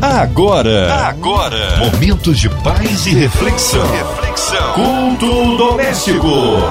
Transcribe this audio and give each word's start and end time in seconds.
Agora, 0.00 1.06
agora, 1.06 1.78
momentos 1.78 2.38
de 2.38 2.50
paz 2.50 3.06
e 3.06 3.14
reflexão. 3.14 3.86
Reflexão. 3.90 4.74
Culto 4.74 5.56
doméstico. 5.56 6.28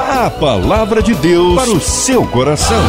A 0.07 0.29
palavra 0.29 1.01
de 1.01 1.15
Deus 1.15 1.55
para 1.55 1.71
o 1.71 1.81
seu 1.81 2.27
coração. 2.27 2.79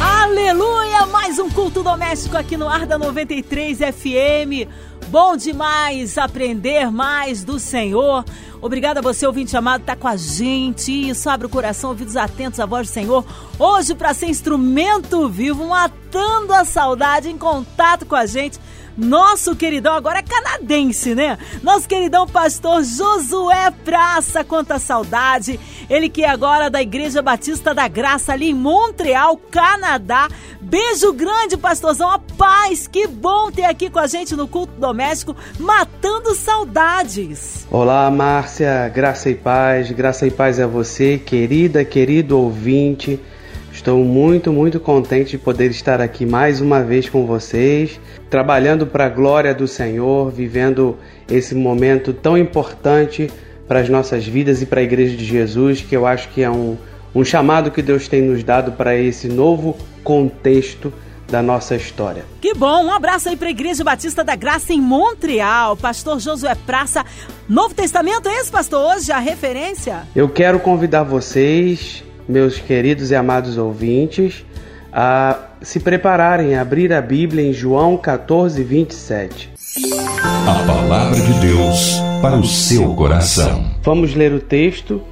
Aleluia! 0.00 1.06
Mais 1.06 1.38
um 1.38 1.48
culto 1.48 1.84
doméstico 1.84 2.36
aqui 2.36 2.56
no 2.56 2.68
Ar 2.68 2.86
da 2.86 2.98
93 2.98 3.78
FM. 3.78 4.68
Bom 5.08 5.36
demais 5.36 6.18
aprender 6.18 6.90
mais 6.90 7.44
do 7.44 7.60
Senhor. 7.60 8.24
Obrigada 8.60 8.98
a 8.98 9.02
você, 9.02 9.24
ouvinte 9.24 9.56
amado, 9.56 9.84
tá 9.84 9.94
com 9.94 10.08
a 10.08 10.16
gente. 10.16 10.90
Isso, 11.10 11.30
abre 11.30 11.46
o 11.46 11.50
coração, 11.50 11.90
ouvidos 11.90 12.16
atentos 12.16 12.58
à 12.58 12.66
voz 12.66 12.88
do 12.88 12.92
Senhor. 12.92 13.24
Hoje, 13.56 13.94
para 13.94 14.12
ser 14.12 14.26
instrumento 14.26 15.28
vivo, 15.28 15.68
matando 15.68 16.52
a 16.52 16.64
saudade, 16.64 17.28
em 17.28 17.38
contato 17.38 18.04
com 18.04 18.16
a 18.16 18.26
gente 18.26 18.58
nosso 18.96 19.54
queridão, 19.54 19.94
agora 19.94 20.20
é 20.20 20.22
canadense, 20.22 21.14
né? 21.14 21.38
Nosso 21.62 21.86
queridão 21.86 22.26
pastor 22.26 22.82
Josué 22.82 23.70
Praça, 23.84 24.42
quanta 24.42 24.78
saudade. 24.78 25.60
Ele 25.90 26.08
que 26.08 26.24
é 26.24 26.28
agora 26.30 26.70
da 26.70 26.80
Igreja 26.80 27.20
Batista 27.20 27.74
da 27.74 27.86
Graça, 27.88 28.32
ali 28.32 28.48
em 28.48 28.54
Montreal, 28.54 29.36
Canadá. 29.36 30.28
Beijo 30.68 31.12
grande, 31.12 31.56
pastorzão. 31.56 32.10
A 32.10 32.18
paz, 32.18 32.88
que 32.88 33.06
bom 33.06 33.52
ter 33.52 33.62
aqui 33.62 33.88
com 33.88 34.00
a 34.00 34.08
gente 34.08 34.34
no 34.34 34.48
culto 34.48 34.72
doméstico, 34.80 35.36
matando 35.60 36.34
saudades. 36.34 37.64
Olá, 37.70 38.10
Márcia, 38.10 38.88
graça 38.88 39.30
e 39.30 39.36
paz, 39.36 39.92
graça 39.92 40.26
e 40.26 40.30
paz 40.30 40.58
a 40.58 40.66
você, 40.66 41.18
querida, 41.18 41.84
querido 41.84 42.36
ouvinte. 42.36 43.20
Estou 43.72 44.02
muito, 44.04 44.52
muito 44.52 44.80
contente 44.80 45.30
de 45.30 45.38
poder 45.38 45.70
estar 45.70 46.00
aqui 46.00 46.26
mais 46.26 46.60
uma 46.60 46.82
vez 46.82 47.08
com 47.08 47.24
vocês, 47.24 48.00
trabalhando 48.28 48.88
para 48.88 49.06
a 49.06 49.08
glória 49.08 49.54
do 49.54 49.68
Senhor, 49.68 50.32
vivendo 50.32 50.96
esse 51.30 51.54
momento 51.54 52.12
tão 52.12 52.36
importante 52.36 53.30
para 53.68 53.78
as 53.78 53.88
nossas 53.88 54.26
vidas 54.26 54.62
e 54.62 54.66
para 54.66 54.80
a 54.80 54.82
Igreja 54.82 55.16
de 55.16 55.24
Jesus, 55.24 55.80
que 55.80 55.96
eu 55.96 56.04
acho 56.04 56.28
que 56.30 56.42
é 56.42 56.50
um, 56.50 56.76
um 57.14 57.24
chamado 57.24 57.70
que 57.70 57.82
Deus 57.82 58.08
tem 58.08 58.20
nos 58.20 58.42
dado 58.42 58.72
para 58.72 58.96
esse 58.96 59.28
novo 59.28 59.76
contexto 60.06 60.92
da 61.28 61.42
nossa 61.42 61.74
história. 61.74 62.24
Que 62.40 62.54
bom! 62.54 62.84
Um 62.84 62.92
abraço 62.92 63.28
aí 63.28 63.36
para 63.36 63.48
a 63.48 63.50
Igreja 63.50 63.82
Batista 63.82 64.22
da 64.22 64.36
Graça 64.36 64.72
em 64.72 64.80
Montreal. 64.80 65.76
Pastor 65.76 66.20
Josué 66.20 66.54
Praça. 66.54 67.04
Novo 67.48 67.74
Testamento 67.74 68.28
é 68.28 68.36
esse, 68.38 68.50
pastor? 68.50 68.94
Hoje 68.94 69.10
a 69.10 69.18
referência? 69.18 70.06
Eu 70.14 70.28
quero 70.28 70.60
convidar 70.60 71.02
vocês 71.02 72.04
meus 72.28 72.58
queridos 72.58 73.10
e 73.10 73.16
amados 73.16 73.56
ouvintes, 73.56 74.44
a 74.92 75.38
se 75.60 75.80
prepararem 75.80 76.54
a 76.54 76.60
abrir 76.60 76.92
a 76.92 77.00
Bíblia 77.00 77.44
em 77.44 77.52
João 77.52 77.96
14, 77.96 78.62
27. 78.62 79.50
A 80.46 80.66
palavra 80.66 81.20
de 81.20 81.32
Deus 81.40 81.96
para 82.22 82.36
o 82.36 82.44
seu 82.44 82.94
coração. 82.94 83.70
Vamos 83.82 84.14
ler 84.14 84.32
o 84.32 84.40
texto 84.40 85.02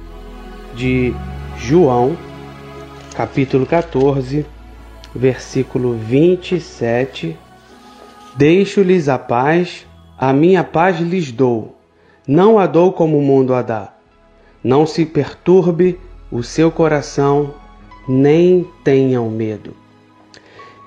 de 0.73 1.13
João, 1.57 2.17
capítulo 3.15 3.65
14, 3.65 4.45
versículo 5.15 5.93
27. 5.93 7.37
Deixo-lhes 8.35 9.07
a 9.07 9.17
paz, 9.17 9.87
a 10.17 10.33
minha 10.33 10.63
paz 10.63 10.99
lhes 10.99 11.31
dou. 11.31 11.77
Não 12.27 12.59
a 12.59 12.67
dou 12.67 12.91
como 12.91 13.17
o 13.17 13.21
mundo 13.21 13.53
a 13.53 13.61
dá. 13.61 13.93
Não 14.63 14.85
se 14.85 15.05
perturbe 15.05 15.97
o 16.31 16.43
seu 16.43 16.69
coração, 16.69 17.53
nem 18.07 18.67
tenham 18.83 19.29
medo. 19.29 19.73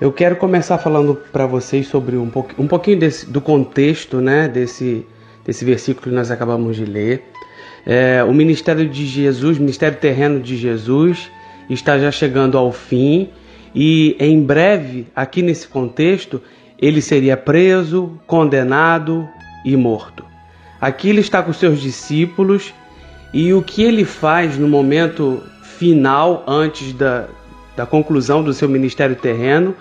Eu 0.01 0.13
quero 0.13 0.37
começar 0.37 0.79
falando 0.79 1.15
para 1.33 1.47
vocês 1.47 1.87
sobre 1.87 2.17
um, 2.17 2.29
pouquinho, 2.29 2.63
um 2.63 2.69
pouquinho 2.69 2.99
desse, 2.99 3.27
do 3.27 3.41
contexto 3.41 4.21
né, 4.21 4.47
desse, 4.47 5.07
desse 5.45 5.65
versículo 5.65 6.05
que 6.05 6.15
nós 6.15 6.31
acabamos 6.31 6.77
de 6.77 6.85
ler. 6.85 7.25
É, 7.87 8.23
o 8.23 8.33
ministério 8.33 8.89
de 8.89 9.07
Jesus, 9.07 9.59
ministério 9.59 9.99
terreno 9.99 10.39
de 10.41 10.57
Jesus, 10.57 11.31
está 11.71 11.99
já 11.99 12.11
chegando 12.11 12.59
ao 12.59 12.71
fim 12.71 13.31
e 13.75 14.17
em 14.19 14.43
breve, 14.43 15.07
aqui 15.15 15.43
nesse 15.43 15.69
contexto, 15.69 16.41
ele 16.81 17.03
seria 17.03 17.37
preso, 17.37 18.19
condenado 18.27 19.29
e 19.65 19.77
morto. 19.77 20.25
Aqui 20.81 21.11
ele 21.11 21.21
está 21.21 21.43
com 21.43 21.53
seus 21.53 21.81
discípulos 21.81 22.73
e 23.35 23.53
o 23.53 23.63
que 23.63 23.83
ele 23.83 24.05
faz 24.05 24.57
no 24.57 24.69
momento 24.69 25.43
final, 25.79 26.45
antes 26.47 26.93
da, 26.93 27.29
da 27.77 27.85
conclusão 27.85 28.43
do 28.43 28.53
seu 28.53 28.69
ministério 28.69 29.17
terreno, 29.17 29.75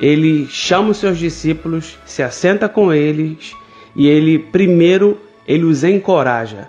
ele 0.00 0.46
chama 0.46 0.90
os 0.90 0.96
seus 0.96 1.18
discípulos, 1.18 1.98
se 2.06 2.22
assenta 2.22 2.68
com 2.68 2.92
eles 2.92 3.54
e 3.94 4.06
ele 4.08 4.38
primeiro 4.38 5.18
ele 5.46 5.64
os 5.64 5.84
encoraja. 5.84 6.68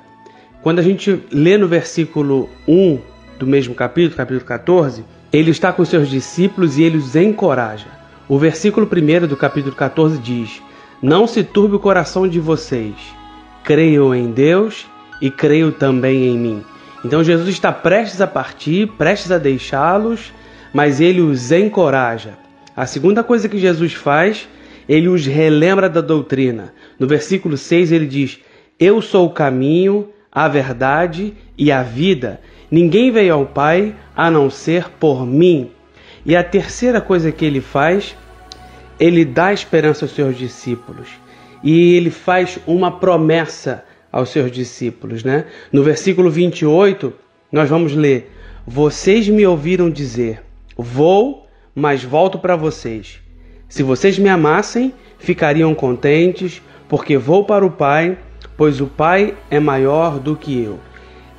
Quando 0.61 0.79
a 0.79 0.81
gente 0.81 1.23
lê 1.31 1.57
no 1.57 1.67
versículo 1.67 2.49
1 2.67 2.99
do 3.39 3.47
mesmo 3.47 3.73
capítulo, 3.73 4.15
capítulo 4.15 4.45
14, 4.45 5.03
ele 5.31 5.51
está 5.51 5.71
com 5.71 5.85
seus 5.85 6.09
discípulos 6.09 6.77
e 6.77 6.83
ele 6.83 6.97
os 6.97 7.15
encoraja. 7.15 7.87
O 8.27 8.37
versículo 8.37 8.87
1 8.87 9.27
do 9.27 9.37
capítulo 9.37 9.75
14 9.75 10.17
diz: 10.17 10.61
Não 11.01 11.25
se 11.25 11.43
turbe 11.43 11.75
o 11.75 11.79
coração 11.79 12.27
de 12.27 12.39
vocês, 12.39 12.95
creiam 13.63 14.13
em 14.13 14.31
Deus 14.31 14.87
e 15.21 15.31
creio 15.31 15.71
também 15.71 16.27
em 16.27 16.37
mim. 16.37 16.63
Então 17.03 17.23
Jesus 17.23 17.49
está 17.49 17.71
prestes 17.71 18.21
a 18.21 18.27
partir, 18.27 18.87
prestes 18.97 19.31
a 19.31 19.37
deixá-los, 19.37 20.31
mas 20.73 20.99
ele 20.99 21.21
os 21.21 21.51
encoraja. 21.51 22.37
A 22.75 22.85
segunda 22.85 23.23
coisa 23.23 23.49
que 23.49 23.57
Jesus 23.57 23.93
faz, 23.93 24.47
ele 24.87 25.07
os 25.07 25.25
relembra 25.25 25.89
da 25.89 26.01
doutrina. 26.01 26.73
No 26.99 27.07
versículo 27.07 27.57
6 27.57 27.91
ele 27.91 28.05
diz: 28.05 28.39
Eu 28.79 29.01
sou 29.01 29.27
o 29.27 29.33
caminho, 29.33 30.09
a 30.31 30.47
verdade 30.47 31.33
e 31.57 31.71
a 31.71 31.83
vida. 31.83 32.39
Ninguém 32.69 33.11
veio 33.11 33.33
ao 33.33 33.45
Pai 33.45 33.95
a 34.15 34.31
não 34.31 34.49
ser 34.49 34.89
por 34.91 35.25
mim. 35.25 35.71
E 36.25 36.35
a 36.35 36.43
terceira 36.43 37.01
coisa 37.01 37.31
que 37.31 37.43
ele 37.43 37.59
faz, 37.59 38.15
ele 38.99 39.25
dá 39.25 39.51
esperança 39.51 40.05
aos 40.05 40.13
seus 40.13 40.37
discípulos. 40.37 41.09
E 41.63 41.95
ele 41.95 42.09
faz 42.09 42.59
uma 42.65 42.99
promessa 42.99 43.83
aos 44.11 44.29
seus 44.29 44.51
discípulos, 44.51 45.23
né? 45.23 45.45
No 45.71 45.83
versículo 45.83 46.29
28, 46.29 47.13
nós 47.51 47.69
vamos 47.69 47.93
ler: 47.93 48.31
Vocês 48.65 49.27
me 49.27 49.45
ouviram 49.45 49.89
dizer: 49.89 50.41
Vou, 50.77 51.47
mas 51.75 52.03
volto 52.03 52.39
para 52.39 52.55
vocês. 52.55 53.19
Se 53.67 53.83
vocês 53.83 54.17
me 54.19 54.29
amassem, 54.29 54.93
ficariam 55.17 55.73
contentes, 55.73 56.61
porque 56.89 57.17
vou 57.17 57.45
para 57.45 57.65
o 57.65 57.71
Pai, 57.71 58.17
pois 58.61 58.79
o 58.79 58.85
Pai 58.85 59.33
é 59.49 59.59
maior 59.59 60.19
do 60.19 60.35
que 60.35 60.61
eu. 60.61 60.79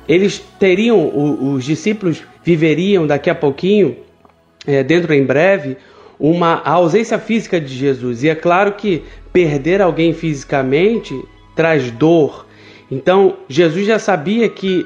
Eles 0.09 0.43
teriam, 0.59 1.09
os 1.55 1.63
discípulos 1.63 2.21
viveriam 2.43 3.07
daqui 3.07 3.29
a 3.29 3.35
pouquinho, 3.35 3.95
é, 4.67 4.83
dentro 4.83 5.13
em 5.13 5.23
breve, 5.23 5.77
uma 6.19 6.61
ausência 6.65 7.17
física 7.17 7.61
de 7.61 7.73
Jesus. 7.73 8.23
E 8.23 8.27
é 8.27 8.35
claro 8.35 8.73
que 8.73 9.03
perder 9.31 9.81
alguém 9.81 10.11
fisicamente 10.11 11.17
traz 11.55 11.89
dor, 11.91 12.45
então, 12.91 13.37
Jesus 13.47 13.87
já 13.87 13.97
sabia 13.97 14.49
que 14.49 14.85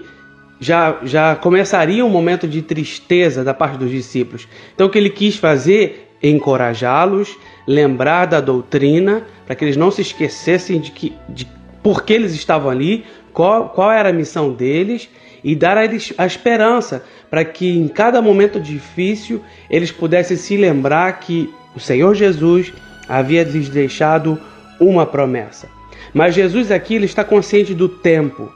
já, 0.60 1.00
já 1.04 1.36
começaria 1.36 2.06
um 2.06 2.10
momento 2.10 2.48
de 2.48 2.62
tristeza 2.62 3.44
da 3.44 3.54
parte 3.54 3.80
dos 3.80 3.90
discípulos. 3.90 4.48
Então, 4.76 4.86
o 4.86 4.90
que 4.92 5.00
ele 5.00 5.10
quis 5.10 5.38
fazer 5.38 6.08
encorajá-los, 6.22 7.36
lembrar 7.68 8.26
da 8.26 8.40
doutrina, 8.40 9.24
para 9.46 9.56
que 9.56 9.66
eles 9.66 9.76
não 9.76 9.90
se 9.90 10.02
esquecessem 10.02 10.80
de, 10.80 10.92
que, 10.92 11.14
de 11.28 11.57
por 11.88 12.04
que 12.04 12.12
eles 12.12 12.34
estavam 12.34 12.70
ali, 12.70 13.06
qual, 13.32 13.70
qual 13.70 13.90
era 13.90 14.10
a 14.10 14.12
missão 14.14 14.52
deles 14.52 15.08
e 15.42 15.56
dar 15.56 15.78
a 15.78 15.86
eles 15.86 16.14
a 16.18 16.26
esperança 16.26 17.02
para 17.30 17.46
que 17.46 17.78
em 17.78 17.88
cada 17.88 18.22
momento 18.22 18.60
difícil 18.60 19.42
eles 19.70 19.90
pudessem 19.90 20.36
se 20.36 20.58
lembrar 20.58 21.22
que 21.22 21.50
o 21.74 21.80
Senhor 21.80 22.14
Jesus 22.14 22.74
havia 23.08 23.42
lhes 23.46 23.70
deixado 23.70 24.38
uma 24.82 25.06
promessa. 25.06 25.70
Mas 26.14 26.36
Jesus 26.36 26.74
aqui 26.74 26.96
ele 26.96 27.06
está 27.06 27.24
consciente 27.24 27.74
do 27.74 27.88
tempo. 27.88 28.52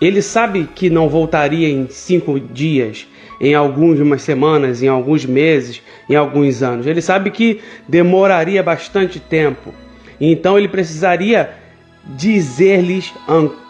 Ele 0.00 0.22
sabe 0.22 0.68
que 0.76 0.88
não 0.88 1.08
voltaria 1.08 1.68
em 1.68 1.88
cinco 1.88 2.38
dias, 2.38 3.04
em 3.40 3.52
algumas 3.52 4.22
semanas, 4.22 4.80
em 4.80 4.86
alguns 4.86 5.26
meses, 5.26 5.82
em 6.08 6.14
alguns 6.14 6.62
anos. 6.62 6.86
Ele 6.86 7.02
sabe 7.02 7.32
que 7.32 7.60
demoraria 7.88 8.62
bastante 8.62 9.18
tempo. 9.18 9.74
Então 10.20 10.56
ele 10.56 10.68
precisaria 10.68 11.61
dizer-lhes 12.04 13.12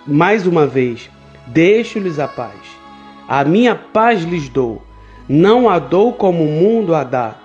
mais 0.06 0.46
uma 0.46 0.66
vez: 0.66 1.10
Deixo-lhes 1.46 2.18
a 2.18 2.28
paz. 2.28 2.58
A 3.28 3.44
minha 3.44 3.74
paz 3.74 4.22
lhes 4.22 4.48
dou. 4.48 4.82
Não 5.28 5.68
a 5.68 5.78
dou 5.78 6.12
como 6.12 6.44
o 6.44 6.48
mundo 6.48 6.94
a 6.94 7.04
dá. 7.04 7.36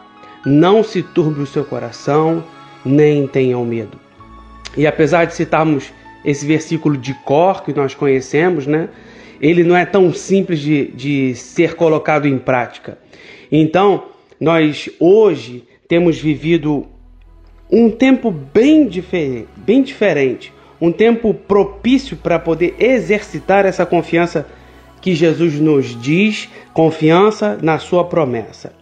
Não 0.46 0.84
se 0.84 1.04
turbe 1.04 1.42
o 1.42 1.46
seu 1.46 1.64
coração, 1.64 2.44
nem 2.84 3.28
tenham 3.28 3.64
medo. 3.66 4.00
E 4.76 4.86
apesar 4.86 5.26
de 5.26 5.34
citarmos 5.34 5.92
esse 6.24 6.46
versículo 6.46 6.98
de 6.98 7.14
cor 7.14 7.64
que 7.64 7.74
nós 7.74 7.94
conhecemos, 7.94 8.68
né, 8.68 8.90
ele 9.42 9.64
não 9.64 9.76
é 9.76 9.86
tão 9.86 10.14
simples 10.14 10.60
de, 10.60 10.88
de 10.92 11.36
ser 11.36 11.76
colocado 11.76 12.28
em 12.28 12.38
prática. 12.38 12.98
Então, 13.52 14.06
nós 14.40 14.90
hoje 15.00 15.64
temos 15.88 16.20
vivido 16.20 16.86
um 17.72 17.90
tempo 17.90 18.32
bem, 18.32 18.88
difer 18.88 19.46
bem 19.56 19.82
diferente, 19.82 20.54
um 20.80 20.92
tempo 20.92 21.34
propício 21.34 22.18
para 22.18 22.40
poder 22.40 22.76
exercitar 22.80 23.66
essa 23.66 23.86
confiança 23.86 24.48
que 25.02 25.14
Jesus 25.14 25.60
nos 25.60 26.00
diz, 26.00 26.50
confiança 26.74 27.58
na 27.62 27.80
sua 27.80 28.04
promessa. 28.04 28.74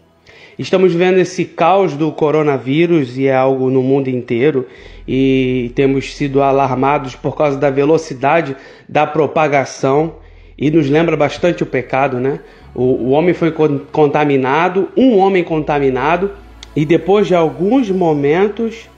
Estamos 0.57 0.94
vendo 0.94 1.18
esse 1.19 1.44
caos 1.44 1.94
do 1.94 2.12
coronavírus 2.13 3.18
e 3.18 3.27
é 3.27 3.36
algo 3.36 3.69
no 3.69 3.83
mundo 3.83 4.09
inteiro 4.09 4.65
e 5.06 5.71
temos 5.75 6.15
sido 6.15 6.42
alarmados 6.42 7.13
por 7.13 7.36
causa 7.36 7.57
da 7.57 7.69
velocidade 7.69 8.56
da 8.88 9.06
propagação 9.06 10.15
e 10.57 10.71
nos 10.71 10.89
lembra 10.89 11.18
bastante 11.18 11.62
o 11.62 11.65
pecado, 11.65 12.21
né? 12.21 12.39
O, 12.74 12.83
o 12.83 13.09
homem 13.09 13.33
foi 13.33 13.51
contaminado, 13.92 14.88
um 14.95 15.18
homem 15.18 15.44
contaminado 15.44 16.31
e 16.74 16.86
depois 16.86 17.27
de 17.27 17.36
alguns 17.36 17.89
momentos 17.92 18.89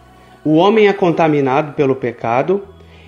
o 0.46 0.54
homem 0.54 0.88
é 0.88 0.94
contaminado 0.94 1.74
pelo 1.74 1.96
pecado 1.96 2.62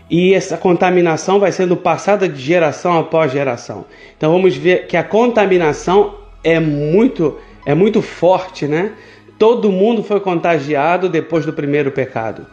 e 0.09 0.33
essa 0.33 0.57
contaminação 0.57 1.39
vai 1.39 1.51
sendo 1.51 1.77
passada 1.77 2.27
de 2.27 2.41
geração 2.41 2.97
após 2.97 3.31
geração. 3.31 3.85
Então 4.17 4.31
vamos 4.31 4.55
ver 4.55 4.87
que 4.87 4.97
a 4.97 5.03
contaminação 5.03 6.15
é 6.43 6.59
muito 6.59 7.37
é 7.65 7.75
muito 7.75 8.01
forte, 8.01 8.67
né? 8.67 8.93
Todo 9.37 9.71
mundo 9.71 10.03
foi 10.03 10.19
contagiado 10.19 11.07
depois 11.07 11.45
do 11.45 11.53
primeiro 11.53 11.91
pecado. 11.91 12.45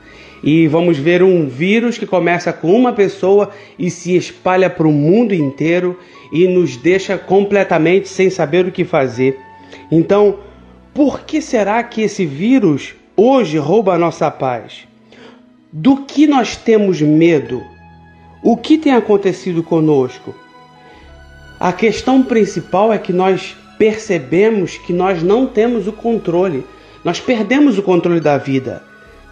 E 0.42 0.68
vamos 0.68 0.98
ver 0.98 1.22
um 1.22 1.48
vírus 1.48 1.96
que 1.96 2.06
começa 2.06 2.52
com 2.52 2.72
uma 2.72 2.92
pessoa 2.92 3.50
e 3.78 3.90
se 3.90 4.14
espalha 4.14 4.68
para 4.68 4.86
o 4.86 4.92
mundo 4.92 5.34
inteiro 5.34 5.98
e 6.32 6.46
nos 6.46 6.76
deixa 6.76 7.16
completamente 7.16 8.08
sem 8.08 8.28
saber 8.28 8.66
o 8.66 8.70
que 8.70 8.84
fazer. 8.84 9.38
Então, 9.90 10.38
por 10.92 11.20
que 11.22 11.40
será 11.40 11.82
que 11.82 12.02
esse 12.02 12.26
vírus 12.26 12.94
hoje 13.16 13.58
rouba 13.58 13.94
a 13.94 13.98
nossa 13.98 14.30
paz? 14.30 14.86
Do 15.72 16.04
que 16.04 16.26
nós 16.26 16.56
temos 16.56 17.02
medo? 17.02 17.62
O 18.42 18.56
que 18.56 18.78
tem 18.78 18.92
acontecido 18.92 19.62
conosco? 19.62 20.34
A 21.58 21.72
questão 21.72 22.22
principal 22.22 22.92
é 22.92 22.98
que 22.98 23.12
nós 23.12 23.56
percebemos 23.76 24.78
que 24.78 24.92
nós 24.92 25.22
não 25.22 25.46
temos 25.46 25.88
o 25.88 25.92
controle. 25.92 26.64
Nós 27.04 27.18
perdemos 27.18 27.78
o 27.78 27.82
controle 27.82 28.20
da 28.20 28.38
vida. 28.38 28.82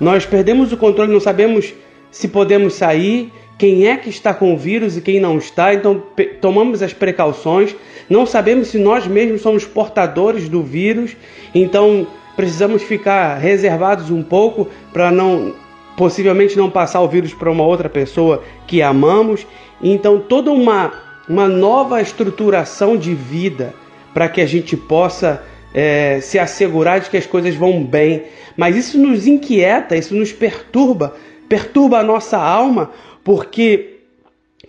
Nós 0.01 0.27
perdemos 0.27 0.73
o 0.73 0.77
controle, 0.77 1.13
não 1.13 1.21
sabemos 1.21 1.73
se 2.11 2.27
podemos 2.27 2.75
sair, 2.75 3.33
quem 3.57 3.87
é 3.87 3.97
que 3.97 4.09
está 4.09 4.35
com 4.35 4.53
o 4.53 4.59
vírus 4.59 4.97
e 4.97 5.01
quem 5.01 5.21
não 5.21 5.39
está, 5.39 5.73
então 5.73 6.03
tomamos 6.41 6.83
as 6.83 6.93
precauções. 6.93 7.75
Não 8.11 8.27
sabemos 8.27 8.69
se 8.69 8.79
nós 8.79 9.07
mesmos 9.07 9.41
somos 9.41 9.65
portadores 9.65 10.49
do 10.49 10.63
vírus, 10.63 11.17
então 11.55 12.07
precisamos 12.35 12.83
ficar 12.83 13.37
reservados 13.39 14.11
um 14.11 14.23
pouco 14.23 14.69
para 14.93 15.13
não 15.13 15.55
possivelmente 15.97 16.57
não 16.57 16.71
passar 16.71 17.01
o 17.01 17.09
vírus 17.09 17.33
para 17.33 17.51
uma 17.51 17.65
outra 17.65 17.89
pessoa 17.89 18.43
que 18.67 18.83
amamos. 18.83 19.47
Então 19.83 20.19
toda 20.19 20.51
uma 20.51 21.05
uma 21.29 21.49
nova 21.49 22.03
estruturação 22.03 22.97
de 22.97 23.15
vida 23.15 23.75
para 24.13 24.29
que 24.29 24.41
a 24.41 24.47
gente 24.47 24.77
possa 24.77 25.43
é, 25.73 26.21
se 26.21 26.39
assegurar 26.39 27.01
de 27.01 27.11
que 27.11 27.17
as 27.17 27.27
coisas 27.27 27.55
vão 27.55 27.83
bem. 27.83 28.25
Mas 28.57 28.77
isso 28.77 28.99
nos 28.99 29.27
inquieta, 29.27 29.97
isso 29.97 30.15
nos 30.15 30.33
perturba, 30.33 31.17
perturba 31.49 31.99
a 31.99 32.05
nossa 32.05 32.39
alma, 32.39 32.91
porque 33.23 33.91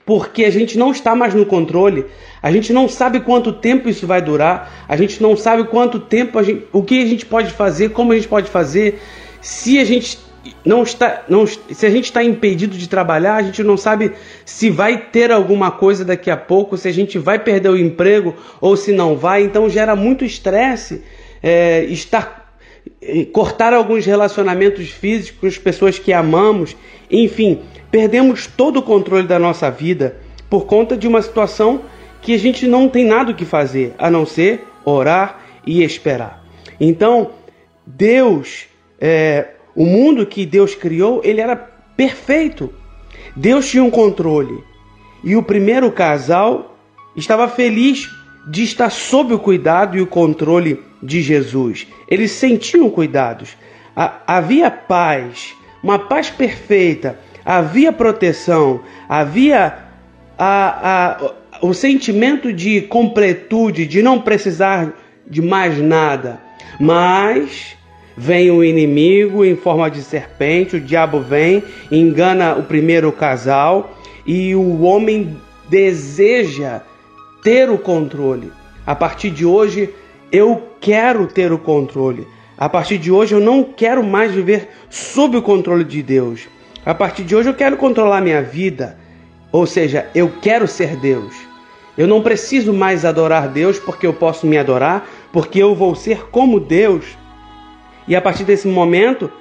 porque 0.05 0.45
a 0.45 0.51
gente 0.51 0.77
não 0.77 0.91
está 0.91 1.15
mais 1.15 1.33
no 1.33 1.47
controle, 1.47 2.05
a 2.41 2.51
gente 2.51 2.71
não 2.71 2.87
sabe 2.87 3.21
quanto 3.21 3.51
tempo 3.51 3.89
isso 3.89 4.05
vai 4.05 4.21
durar, 4.21 4.85
a 4.87 4.95
gente 4.95 5.19
não 5.19 5.35
sabe 5.35 5.63
quanto 5.63 5.99
tempo 5.99 6.41
gente, 6.43 6.67
o 6.71 6.83
que 6.83 7.01
a 7.01 7.05
gente 7.07 7.25
pode 7.25 7.51
fazer, 7.51 7.89
como 7.89 8.11
a 8.11 8.15
gente 8.15 8.27
pode 8.27 8.47
fazer, 8.47 9.01
se 9.41 9.79
a 9.79 9.83
gente 9.83 10.19
não 10.65 10.83
está, 10.83 11.23
não, 11.29 11.45
se 11.47 11.85
a 11.85 11.89
gente 11.89 12.05
está 12.05 12.23
impedido 12.23 12.77
de 12.77 12.89
trabalhar, 12.89 13.35
a 13.35 13.41
gente 13.41 13.63
não 13.63 13.77
sabe 13.77 14.11
se 14.43 14.69
vai 14.69 14.97
ter 14.97 15.31
alguma 15.31 15.71
coisa 15.71 16.03
daqui 16.03 16.29
a 16.29 16.37
pouco, 16.37 16.77
se 16.77 16.87
a 16.87 16.91
gente 16.91 17.17
vai 17.17 17.39
perder 17.39 17.69
o 17.69 17.77
emprego 17.77 18.35
ou 18.59 18.75
se 18.75 18.91
não 18.91 19.15
vai. 19.15 19.43
Então 19.43 19.69
gera 19.69 19.95
muito 19.95 20.25
estresse 20.25 21.03
é, 21.41 21.83
estar 21.85 22.45
cortar 23.31 23.73
alguns 23.73 24.05
relacionamentos 24.05 24.89
físicos 24.89 25.57
pessoas 25.57 25.99
que 25.99 26.13
amamos. 26.13 26.75
Enfim, 27.09 27.61
perdemos 27.91 28.47
todo 28.47 28.77
o 28.77 28.83
controle 28.83 29.27
da 29.27 29.39
nossa 29.39 29.69
vida 29.69 30.17
por 30.49 30.65
conta 30.65 30.95
de 30.95 31.07
uma 31.07 31.21
situação 31.21 31.81
que 32.21 32.33
a 32.33 32.39
gente 32.39 32.67
não 32.67 32.89
tem 32.89 33.05
nada 33.05 33.31
o 33.31 33.35
que 33.35 33.45
fazer 33.45 33.93
a 33.97 34.09
não 34.09 34.25
ser 34.25 34.65
orar 34.83 35.39
e 35.65 35.83
esperar. 35.83 36.43
Então, 36.79 37.31
Deus 37.85 38.65
é, 38.99 39.54
o 39.75 39.85
mundo 39.85 40.25
que 40.25 40.45
Deus 40.45 40.73
criou, 40.73 41.21
ele 41.23 41.41
era 41.41 41.55
perfeito. 41.55 42.73
Deus 43.35 43.69
tinha 43.69 43.83
um 43.83 43.91
controle. 43.91 44.63
E 45.23 45.35
o 45.35 45.43
primeiro 45.43 45.91
casal 45.91 46.77
estava 47.15 47.47
feliz 47.47 48.09
de 48.47 48.63
estar 48.63 48.89
sob 48.89 49.33
o 49.33 49.39
cuidado 49.39 49.97
e 49.97 50.01
o 50.01 50.07
controle 50.07 50.81
de 51.01 51.21
Jesus. 51.21 51.87
Eles 52.07 52.31
sentiam 52.31 52.89
cuidados. 52.89 53.57
Havia 53.95 54.69
paz, 54.69 55.55
uma 55.83 55.99
paz 55.99 56.29
perfeita. 56.29 57.19
Havia 57.43 57.91
proteção. 57.91 58.81
Havia 59.09 59.77
a, 60.37 61.17
a, 61.19 61.33
o 61.61 61.73
sentimento 61.73 62.53
de 62.53 62.81
completude, 62.81 63.85
de 63.85 64.01
não 64.01 64.21
precisar 64.21 64.93
de 65.27 65.41
mais 65.41 65.79
nada. 65.79 66.39
Mas 66.79 67.75
Vem 68.17 68.49
o 68.49 68.63
inimigo 68.63 69.43
em 69.43 69.55
forma 69.55 69.89
de 69.91 70.01
serpente, 70.01 70.77
o 70.77 70.81
diabo 70.81 71.19
vem, 71.19 71.63
engana 71.91 72.55
o 72.55 72.63
primeiro 72.63 73.11
casal 73.11 73.97
e 74.25 74.55
o 74.55 74.81
homem 74.81 75.37
deseja 75.69 76.81
ter 77.43 77.69
o 77.69 77.77
controle. 77.77 78.51
A 78.85 78.95
partir 78.95 79.29
de 79.31 79.45
hoje, 79.45 79.89
eu 80.31 80.63
quero 80.79 81.27
ter 81.27 81.51
o 81.51 81.57
controle. 81.57 82.27
A 82.57 82.69
partir 82.69 82.97
de 82.97 83.11
hoje, 83.11 83.35
eu 83.35 83.41
não 83.41 83.63
quero 83.63 84.03
mais 84.03 84.31
viver 84.31 84.69
sob 84.89 85.37
o 85.37 85.41
controle 85.41 85.83
de 85.83 86.01
Deus. 86.01 86.47
A 86.85 86.93
partir 86.93 87.23
de 87.23 87.35
hoje, 87.35 87.49
eu 87.49 87.53
quero 87.53 87.75
controlar 87.75 88.21
minha 88.21 88.41
vida. 88.41 88.97
Ou 89.51 89.65
seja, 89.65 90.07
eu 90.15 90.31
quero 90.41 90.67
ser 90.67 90.95
Deus. 90.95 91.33
Eu 91.97 92.07
não 92.07 92.21
preciso 92.21 92.73
mais 92.73 93.03
adorar 93.03 93.47
Deus 93.47 93.79
porque 93.79 94.05
eu 94.07 94.13
posso 94.13 94.45
me 94.47 94.57
adorar, 94.57 95.07
porque 95.31 95.61
eu 95.61 95.75
vou 95.75 95.95
ser 95.95 96.27
como 96.29 96.59
Deus. 96.59 97.05
E 98.07 98.15
a 98.15 98.21
partir 98.21 98.43
desse 98.43 98.67
momento, 98.67 99.31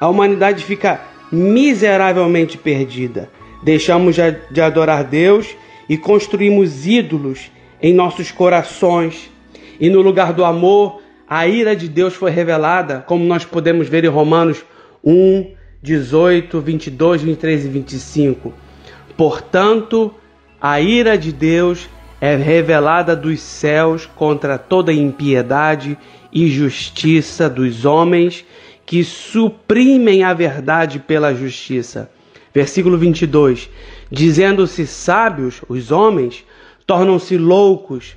a 0.00 0.08
humanidade 0.08 0.64
fica 0.64 1.00
miseravelmente 1.30 2.56
perdida. 2.56 3.30
Deixamos 3.62 4.16
de 4.50 4.60
adorar 4.60 5.04
Deus 5.04 5.54
e 5.88 5.96
construímos 5.96 6.86
ídolos 6.86 7.50
em 7.80 7.92
nossos 7.92 8.30
corações. 8.30 9.30
E 9.78 9.90
no 9.90 10.00
lugar 10.00 10.32
do 10.32 10.44
amor, 10.44 11.00
a 11.28 11.46
ira 11.46 11.74
de 11.74 11.88
Deus 11.88 12.14
foi 12.14 12.30
revelada, 12.30 13.04
como 13.06 13.24
nós 13.24 13.44
podemos 13.44 13.88
ver 13.88 14.04
em 14.04 14.08
Romanos 14.08 14.64
1, 15.02 15.52
18, 15.82 16.60
22, 16.60 17.22
23 17.22 17.64
e 17.64 17.68
25. 17.68 18.54
Portanto, 19.16 20.14
a 20.60 20.80
ira 20.80 21.16
de 21.18 21.32
Deus 21.32 21.88
é 22.20 22.36
revelada 22.36 23.14
dos 23.14 23.40
céus 23.40 24.06
contra 24.06 24.56
toda 24.56 24.92
impiedade 24.92 25.98
e 26.34 26.48
justiça 26.48 27.48
dos 27.48 27.84
homens 27.84 28.44
que 28.84 29.04
suprimem 29.04 30.24
a 30.24 30.34
verdade 30.34 30.98
pela 30.98 31.32
justiça. 31.32 32.10
Versículo 32.52 32.98
22. 32.98 33.70
Dizendo-se 34.10 34.86
sábios, 34.86 35.62
os 35.68 35.90
homens 35.90 36.44
tornam-se 36.86 37.38
loucos 37.38 38.16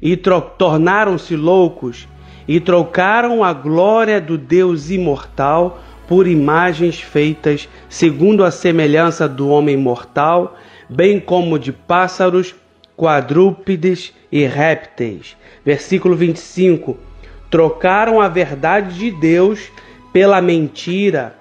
e 0.00 0.16
tornaram-se 0.16 1.36
loucos 1.36 2.08
e 2.46 2.58
trocaram 2.58 3.44
a 3.44 3.52
glória 3.52 4.20
do 4.20 4.36
Deus 4.36 4.90
imortal 4.90 5.80
por 6.08 6.26
imagens 6.26 7.00
feitas 7.00 7.68
segundo 7.88 8.44
a 8.44 8.50
semelhança 8.50 9.28
do 9.28 9.48
homem 9.48 9.76
mortal, 9.76 10.58
bem 10.88 11.20
como 11.20 11.58
de 11.58 11.72
pássaros, 11.72 12.54
quadrúpedes 12.96 14.12
e 14.30 14.44
répteis. 14.44 15.36
Versículo 15.64 16.16
25 16.16 17.11
trocaram 17.52 18.18
a 18.18 18.28
verdade 18.28 18.98
de 18.98 19.10
Deus 19.10 19.70
pela 20.10 20.40
mentira, 20.40 21.36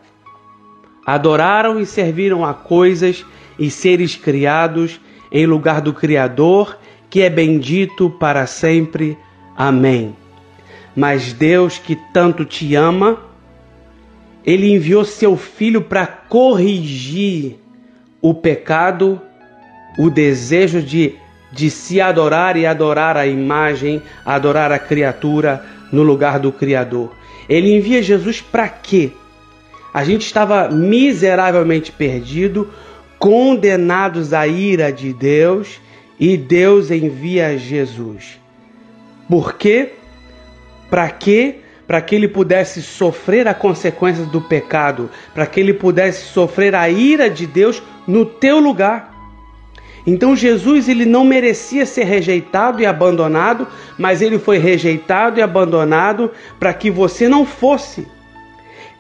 adoraram 1.06 1.80
e 1.80 1.86
serviram 1.86 2.46
a 2.46 2.54
coisas 2.54 3.26
e 3.58 3.72
seres 3.72 4.18
criados 4.18 5.00
em 5.32 5.46
lugar 5.46 5.80
do 5.80 5.94
Criador, 5.94 6.78
que 7.10 7.22
é 7.22 7.30
bendito 7.30 8.10
para 8.10 8.46
sempre. 8.46 9.18
Amém. 9.56 10.14
Mas 10.94 11.32
Deus, 11.32 11.78
que 11.78 11.96
tanto 11.96 12.44
te 12.44 12.76
ama, 12.76 13.18
ele 14.46 14.70
enviou 14.70 15.06
seu 15.06 15.38
filho 15.38 15.82
para 15.82 16.06
corrigir 16.06 17.58
o 18.22 18.34
pecado, 18.34 19.22
o 19.98 20.10
desejo 20.10 20.82
de, 20.82 21.16
de 21.54 21.70
se 21.70 22.02
adorar 22.02 22.58
e 22.58 22.66
adorar 22.66 23.16
a 23.16 23.26
imagem, 23.26 24.02
adorar 24.26 24.74
a 24.74 24.80
criatura, 24.80 25.64
no 25.92 26.04
lugar 26.04 26.40
do 26.40 26.52
Criador. 26.52 27.12
Ele 27.50 27.76
envia 27.76 28.02
Jesus 28.02 28.42
para 28.42 28.70
quê? 28.70 29.12
A 29.94 30.04
gente 30.04 30.26
estava 30.26 30.70
miseravelmente 30.70 31.92
perdido, 31.92 32.70
condenados 33.20 34.34
à 34.34 34.48
ira 34.48 34.92
de 34.92 35.12
Deus, 35.12 35.80
e 36.20 36.38
Deus 36.38 36.92
envia 36.92 37.58
Jesus. 37.58 38.40
Por 39.28 39.56
quê? 39.56 39.94
Para 40.90 41.10
quê? 41.10 41.56
Para 41.88 42.02
que 42.02 42.16
ele 42.16 42.28
pudesse 42.28 42.82
sofrer 42.82 43.48
a 43.48 43.54
consequência 43.54 44.24
do 44.26 44.40
pecado, 44.40 45.10
para 45.34 45.46
que 45.46 45.60
ele 45.60 45.74
pudesse 45.74 46.26
sofrer 46.28 46.76
a 46.76 46.88
ira 46.90 47.30
de 47.30 47.46
Deus 47.48 47.82
no 48.08 48.26
teu 48.26 48.60
lugar. 48.60 49.11
Então 50.06 50.36
Jesus 50.36 50.90
ele 50.90 51.06
não 51.06 51.24
merecia 51.24 51.86
ser 51.86 52.06
rejeitado 52.06 52.82
e 52.82 52.86
abandonado, 52.86 53.68
mas 53.98 54.22
ele 54.22 54.40
foi 54.40 54.58
rejeitado 54.58 55.40
e 55.40 55.44
abandonado 55.44 56.32
para 56.60 56.74
que 56.74 56.90
você 56.90 57.30
não 57.30 57.46
fosse. 57.46 58.08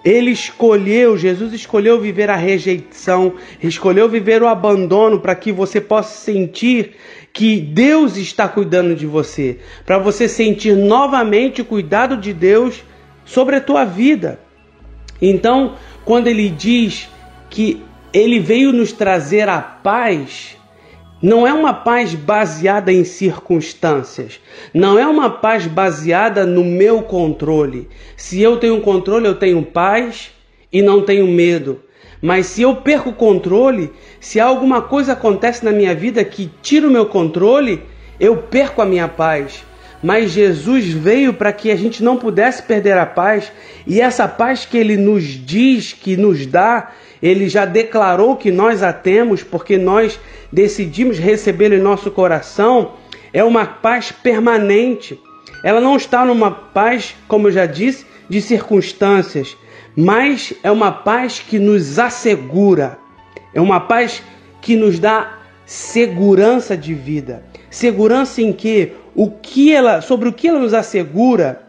Ele 0.03 0.31
escolheu, 0.31 1.15
Jesus 1.15 1.53
escolheu 1.53 1.99
viver 1.99 2.29
a 2.29 2.35
rejeição, 2.35 3.35
escolheu 3.61 4.09
viver 4.09 4.41
o 4.41 4.47
abandono 4.47 5.19
para 5.19 5.35
que 5.35 5.51
você 5.51 5.79
possa 5.79 6.15
sentir 6.15 6.95
que 7.31 7.59
Deus 7.59 8.17
está 8.17 8.47
cuidando 8.47 8.95
de 8.95 9.05
você, 9.05 9.59
para 9.85 9.99
você 9.99 10.27
sentir 10.27 10.75
novamente 10.75 11.61
o 11.61 11.65
cuidado 11.65 12.17
de 12.17 12.33
Deus 12.33 12.83
sobre 13.23 13.55
a 13.55 13.61
tua 13.61 13.85
vida. 13.85 14.39
Então, 15.21 15.75
quando 16.03 16.27
ele 16.27 16.49
diz 16.49 17.07
que 17.49 17.81
ele 18.11 18.39
veio 18.39 18.73
nos 18.73 18.91
trazer 18.91 19.47
a 19.47 19.61
paz, 19.61 20.57
não 21.21 21.45
é 21.45 21.53
uma 21.53 21.73
paz 21.73 22.15
baseada 22.15 22.91
em 22.91 23.03
circunstâncias, 23.03 24.39
não 24.73 24.97
é 24.97 25.05
uma 25.05 25.29
paz 25.29 25.67
baseada 25.67 26.45
no 26.45 26.63
meu 26.63 27.03
controle. 27.03 27.87
Se 28.17 28.41
eu 28.41 28.57
tenho 28.57 28.81
controle, 28.81 29.27
eu 29.27 29.35
tenho 29.35 29.61
paz 29.63 30.31
e 30.73 30.81
não 30.81 31.03
tenho 31.03 31.27
medo. 31.27 31.79
Mas 32.21 32.47
se 32.47 32.61
eu 32.61 32.75
perco 32.75 33.09
o 33.09 33.15
controle, 33.15 33.91
se 34.19 34.39
alguma 34.39 34.81
coisa 34.81 35.13
acontece 35.13 35.65
na 35.65 35.71
minha 35.71 35.93
vida 35.93 36.23
que 36.23 36.49
tira 36.61 36.87
o 36.87 36.91
meu 36.91 37.05
controle, 37.05 37.83
eu 38.19 38.37
perco 38.37 38.81
a 38.81 38.85
minha 38.85 39.07
paz. 39.07 39.63
Mas 40.03 40.31
Jesus 40.31 40.87
veio 40.87 41.33
para 41.33 41.53
que 41.53 41.69
a 41.69 41.75
gente 41.75 42.03
não 42.03 42.17
pudesse 42.17 42.63
perder 42.63 42.97
a 42.97 43.05
paz, 43.05 43.51
e 43.85 44.01
essa 44.01 44.27
paz 44.27 44.65
que 44.65 44.77
ele 44.77 44.97
nos 44.97 45.23
diz, 45.23 45.93
que 45.93 46.17
nos 46.17 46.45
dá, 46.45 46.91
ele 47.21 47.47
já 47.47 47.65
declarou 47.65 48.35
que 48.35 48.51
nós 48.51 48.81
a 48.81 48.91
temos, 48.91 49.43
porque 49.43 49.77
nós 49.77 50.19
decidimos 50.51 51.19
recebê-lo 51.19 51.75
em 51.75 51.79
nosso 51.79 52.09
coração, 52.09 52.93
é 53.31 53.43
uma 53.43 53.65
paz 53.65 54.11
permanente. 54.11 55.19
Ela 55.63 55.79
não 55.79 55.95
está 55.95 56.25
numa 56.25 56.49
paz, 56.51 57.15
como 57.27 57.47
eu 57.47 57.51
já 57.51 57.65
disse, 57.65 58.05
de 58.27 58.41
circunstâncias, 58.41 59.55
mas 59.95 60.53
é 60.63 60.71
uma 60.71 60.91
paz 60.91 61.39
que 61.39 61.59
nos 61.59 61.99
assegura, 61.99 62.97
é 63.53 63.61
uma 63.61 63.79
paz 63.79 64.23
que 64.61 64.75
nos 64.75 64.99
dá 64.99 65.37
segurança 65.65 66.75
de 66.75 66.93
vida. 66.93 67.43
Segurança 67.69 68.41
em 68.41 68.51
que 68.51 68.93
o 69.13 69.29
que 69.29 69.73
ela, 69.73 70.01
sobre 70.01 70.27
o 70.29 70.33
que 70.33 70.47
ela 70.47 70.59
nos 70.59 70.73
assegura? 70.73 71.61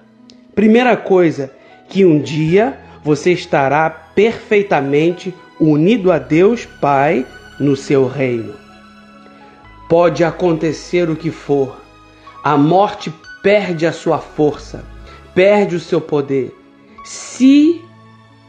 Primeira 0.54 0.96
coisa, 0.96 1.52
que 1.88 2.04
um 2.04 2.20
dia 2.20 2.78
você 3.02 3.32
estará 3.32 3.90
perfeitamente 3.90 5.34
unido 5.58 6.12
a 6.12 6.18
Deus 6.18 6.66
Pai 6.80 7.26
no 7.58 7.76
seu 7.76 8.06
reino. 8.06 8.54
Pode 9.88 10.24
acontecer 10.24 11.10
o 11.10 11.16
que 11.16 11.30
for, 11.30 11.76
a 12.42 12.56
morte 12.56 13.12
perde 13.42 13.86
a 13.86 13.92
sua 13.92 14.18
força, 14.18 14.84
perde 15.34 15.76
o 15.76 15.80
seu 15.80 16.00
poder. 16.00 16.56
Se 17.04 17.80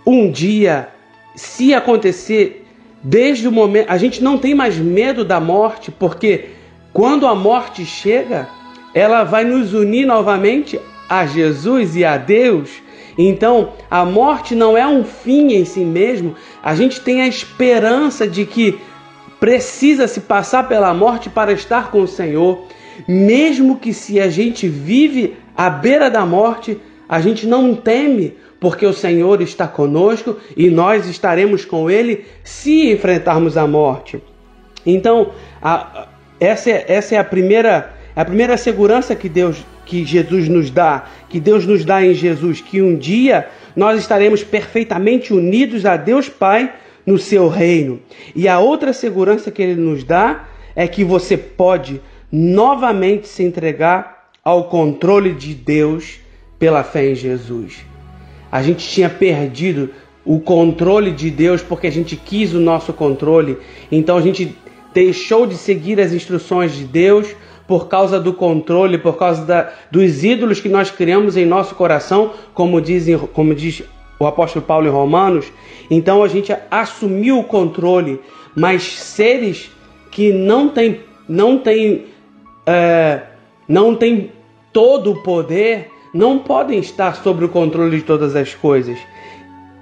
um 0.06 0.32
dia, 0.32 0.90
se 1.36 1.74
acontecer, 1.74 2.66
desde 3.02 3.48
o 3.48 3.52
momento, 3.52 3.90
a 3.90 3.98
gente 3.98 4.24
não 4.24 4.38
tem 4.38 4.56
mais 4.56 4.78
medo 4.78 5.26
da 5.26 5.40
morte, 5.40 5.92
porque 5.92 6.50
quando 6.94 7.28
a 7.28 7.36
morte 7.36 7.86
chega, 7.86 8.48
ela 8.94 9.24
vai 9.24 9.44
nos 9.44 9.74
unir 9.74 10.06
novamente 10.06 10.80
a 11.10 11.26
Jesus 11.26 11.96
e 11.96 12.06
a 12.06 12.18
Deus. 12.18 12.83
Então, 13.18 13.74
a 13.90 14.04
morte 14.06 14.56
não 14.56 14.78
é 14.78 14.88
um 14.88 15.04
fim 15.04 15.54
em 15.54 15.66
si 15.66 15.82
mesmo. 15.82 16.36
A 16.62 16.76
gente 16.76 17.02
tem 17.02 17.22
a 17.22 17.28
esperança 17.28 18.28
de 18.28 18.46
que 18.46 18.80
precisa 19.40 20.08
se 20.08 20.22
passar 20.22 20.68
pela 20.68 20.94
morte 20.94 21.30
para 21.30 21.52
estar 21.52 21.92
com 21.92 22.02
o 22.02 22.08
Senhor. 22.08 22.66
Mesmo 23.08 23.78
que 23.78 23.94
se 23.94 24.20
a 24.20 24.30
gente 24.30 24.68
vive 24.68 25.36
à 25.56 25.70
beira 25.70 26.10
da 26.10 26.26
morte, 26.26 26.80
a 27.08 27.20
gente 27.20 27.46
não 27.46 27.76
teme, 27.76 28.36
porque 28.60 28.86
o 28.86 28.94
Senhor 28.94 29.42
está 29.42 29.68
conosco 29.68 30.38
e 30.56 30.70
nós 30.70 31.08
estaremos 31.08 31.66
com 31.66 31.90
Ele 31.90 32.26
se 32.44 32.92
enfrentarmos 32.92 33.58
a 33.58 33.68
morte. 33.68 34.22
Então, 34.86 35.32
a, 35.62 36.08
essa, 36.40 36.70
é, 36.70 36.86
essa 36.88 37.16
é 37.16 37.18
a 37.18 37.24
primeira 37.24 37.94
a 38.16 38.24
primeira 38.24 38.58
segurança 38.58 39.16
que 39.16 39.28
Deus, 39.28 39.66
que 39.86 40.06
Jesus 40.06 40.48
nos 40.48 40.70
dá, 40.70 41.06
que 41.30 41.40
Deus 41.40 41.66
nos 41.66 41.84
dá 41.84 42.04
em 42.04 42.14
Jesus, 42.14 42.62
que 42.62 42.82
um 42.82 42.96
dia 42.96 43.48
nós 43.76 44.00
estaremos 44.00 44.44
perfeitamente 44.44 45.34
unidos 45.34 45.86
a 45.86 45.98
Deus 45.98 46.30
Pai 46.30 46.74
no 47.06 47.18
seu 47.18 47.48
reino. 47.48 48.00
E 48.36 48.48
a 48.48 48.60
outra 48.60 48.94
segurança 48.94 49.52
que 49.52 49.62
ele 49.62 49.80
nos 49.80 50.04
dá 50.04 50.48
é 50.76 50.88
que 50.88 51.04
você 51.04 51.38
pode 51.38 52.02
novamente 52.32 53.28
se 53.28 53.44
entregar 53.44 54.30
ao 54.44 54.66
controle 54.66 55.34
de 55.34 55.54
Deus 55.54 56.20
pela 56.58 56.84
fé 56.84 57.12
em 57.12 57.16
Jesus. 57.16 57.86
A 58.52 58.62
gente 58.62 58.88
tinha 58.88 59.10
perdido 59.10 59.90
o 60.26 60.40
controle 60.40 61.12
de 61.12 61.30
Deus 61.30 61.62
porque 61.62 61.88
a 61.88 61.92
gente 61.92 62.16
quis 62.16 62.54
o 62.54 62.60
nosso 62.60 62.94
controle. 62.94 63.58
Então 63.92 64.18
a 64.18 64.22
gente 64.22 64.56
deixou 64.94 65.46
de 65.46 65.56
seguir 65.56 66.00
as 66.00 66.14
instruções 66.14 66.74
de 66.74 66.86
Deus 66.86 67.36
por 67.68 67.88
causa 67.88 68.20
do 68.20 68.34
controle, 68.34 68.98
por 68.98 69.18
causa 69.18 69.46
da, 69.46 69.72
dos 69.90 70.24
ídolos 70.24 70.60
que 70.60 70.70
nós 70.70 70.92
criamos 70.92 71.38
em 71.38 71.46
nosso 71.46 71.76
coração, 71.76 72.32
como, 72.54 72.82
como 73.34 73.56
diz 73.56 73.84
o 74.20 74.26
apóstolo 74.26 74.66
Paulo 74.66 74.88
em 74.88 74.92
Romanos. 74.92 75.52
Então 75.90 76.24
a 76.24 76.28
gente 76.28 76.56
assumiu 76.70 77.40
o 77.40 77.44
controle, 77.44 78.20
mas 78.56 78.84
seres 78.84 79.72
que 80.12 80.32
não 80.32 80.70
têm 80.70 81.00
não 81.28 81.58
tem, 81.58 82.06
é, 82.66 83.22
não 83.68 83.96
tem 83.96 84.32
todo 84.74 85.12
o 85.12 85.24
poder 85.24 85.90
não 86.14 86.38
podem 86.38 86.80
estar 86.80 87.16
sob 87.16 87.44
o 87.44 87.50
controle 87.50 87.98
de 87.98 88.04
todas 88.04 88.36
as 88.36 88.54
coisas. 88.54 89.00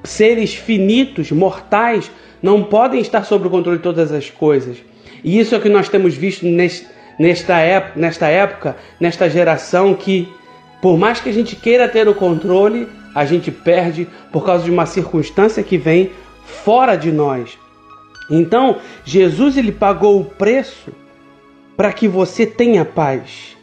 Seres 0.04 0.56
finitos, 0.56 1.30
mortais, 1.32 2.10
não 2.42 2.64
podem 2.64 3.02
estar 3.02 3.24
sob 3.26 3.48
o 3.48 3.50
controle 3.50 3.78
de 3.78 3.84
todas 3.84 4.12
as 4.12 4.30
coisas. 4.30 4.78
E 5.24 5.40
isso 5.40 5.54
é 5.54 5.58
o 5.58 5.62
que 5.62 5.70
nós 5.70 5.90
temos 5.90 6.16
visto 6.16 6.46
neste, 6.46 6.88
nesta, 7.18 7.60
época, 7.60 8.00
nesta 8.00 8.28
época, 8.28 8.76
nesta 9.00 9.30
geração 9.30 9.94
que, 9.94 10.28
por 10.82 10.98
mais 10.98 11.20
que 11.20 11.30
a 11.30 11.34
gente 11.34 11.56
queira 11.56 11.88
ter 11.88 12.08
o 12.08 12.16
controle, 12.16 12.88
a 13.14 13.26
gente 13.26 13.52
perde 13.52 14.08
por 14.32 14.46
causa 14.46 14.64
de 14.64 14.72
uma 14.72 14.86
circunstância 14.86 15.64
que 15.64 15.78
vem 15.78 16.12
fora 16.46 16.96
de 16.96 17.12
nós. 17.12 17.58
Então, 18.30 18.78
Jesus 19.04 19.58
ele 19.58 19.72
pagou 19.72 20.20
o 20.20 20.26
preço 20.26 20.92
para 21.76 21.92
que 21.92 22.08
você 22.08 22.46
tenha 22.46 22.86
paz, 22.86 23.58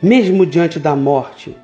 mesmo 0.00 0.46
diante 0.46 0.78
da 0.78 0.94
morte. 0.94 1.56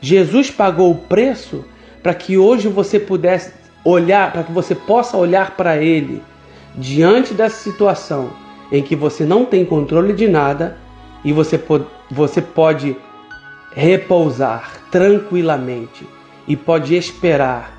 Jesus 0.00 0.50
pagou 0.50 0.90
o 0.90 0.96
preço 0.96 1.64
para 2.02 2.14
que 2.14 2.36
hoje 2.36 2.68
você 2.68 2.98
pudesse 2.98 3.52
olhar, 3.84 4.32
para 4.32 4.42
que 4.42 4.52
você 4.52 4.74
possa 4.74 5.16
olhar 5.16 5.56
para 5.56 5.76
ele 5.76 6.22
diante 6.76 7.34
dessa 7.34 7.62
situação 7.62 8.43
em 8.76 8.82
que 8.82 8.96
você 8.96 9.24
não 9.24 9.44
tem 9.44 9.64
controle 9.64 10.12
de 10.12 10.26
nada 10.26 10.76
e 11.24 11.32
você, 11.32 11.56
pode, 11.56 11.84
você 12.10 12.42
pode 12.42 12.96
repousar 13.72 14.80
tranquilamente 14.90 16.04
e 16.48 16.56
pode 16.56 16.96
esperar 16.96 17.72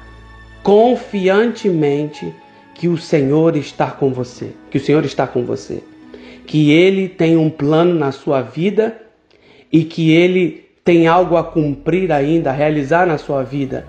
confiantemente 0.64 2.34
que 2.74 2.88
o 2.88 2.98
Senhor 2.98 3.58
está 3.58 3.92
com 3.92 4.14
você, 4.14 4.54
que 4.72 4.78
o 4.78 4.82
Senhor 4.82 5.04
está 5.04 5.28
com 5.28 5.44
você, 5.44 5.84
que 6.48 6.72
ele 6.72 7.10
tem 7.10 7.36
um 7.36 7.50
plano 7.50 7.94
na 7.94 8.14
sua 8.14 8.42
vida 8.42 8.98
e 9.70 9.84
que 9.84 10.12
ele 10.12 10.64
tem 10.82 11.08
algo 11.08 11.36
a 11.36 11.44
cumprir 11.44 12.10
ainda, 12.10 12.52
a 12.52 12.54
realizar 12.54 13.06
na 13.06 13.18
sua 13.18 13.44
vida. 13.44 13.86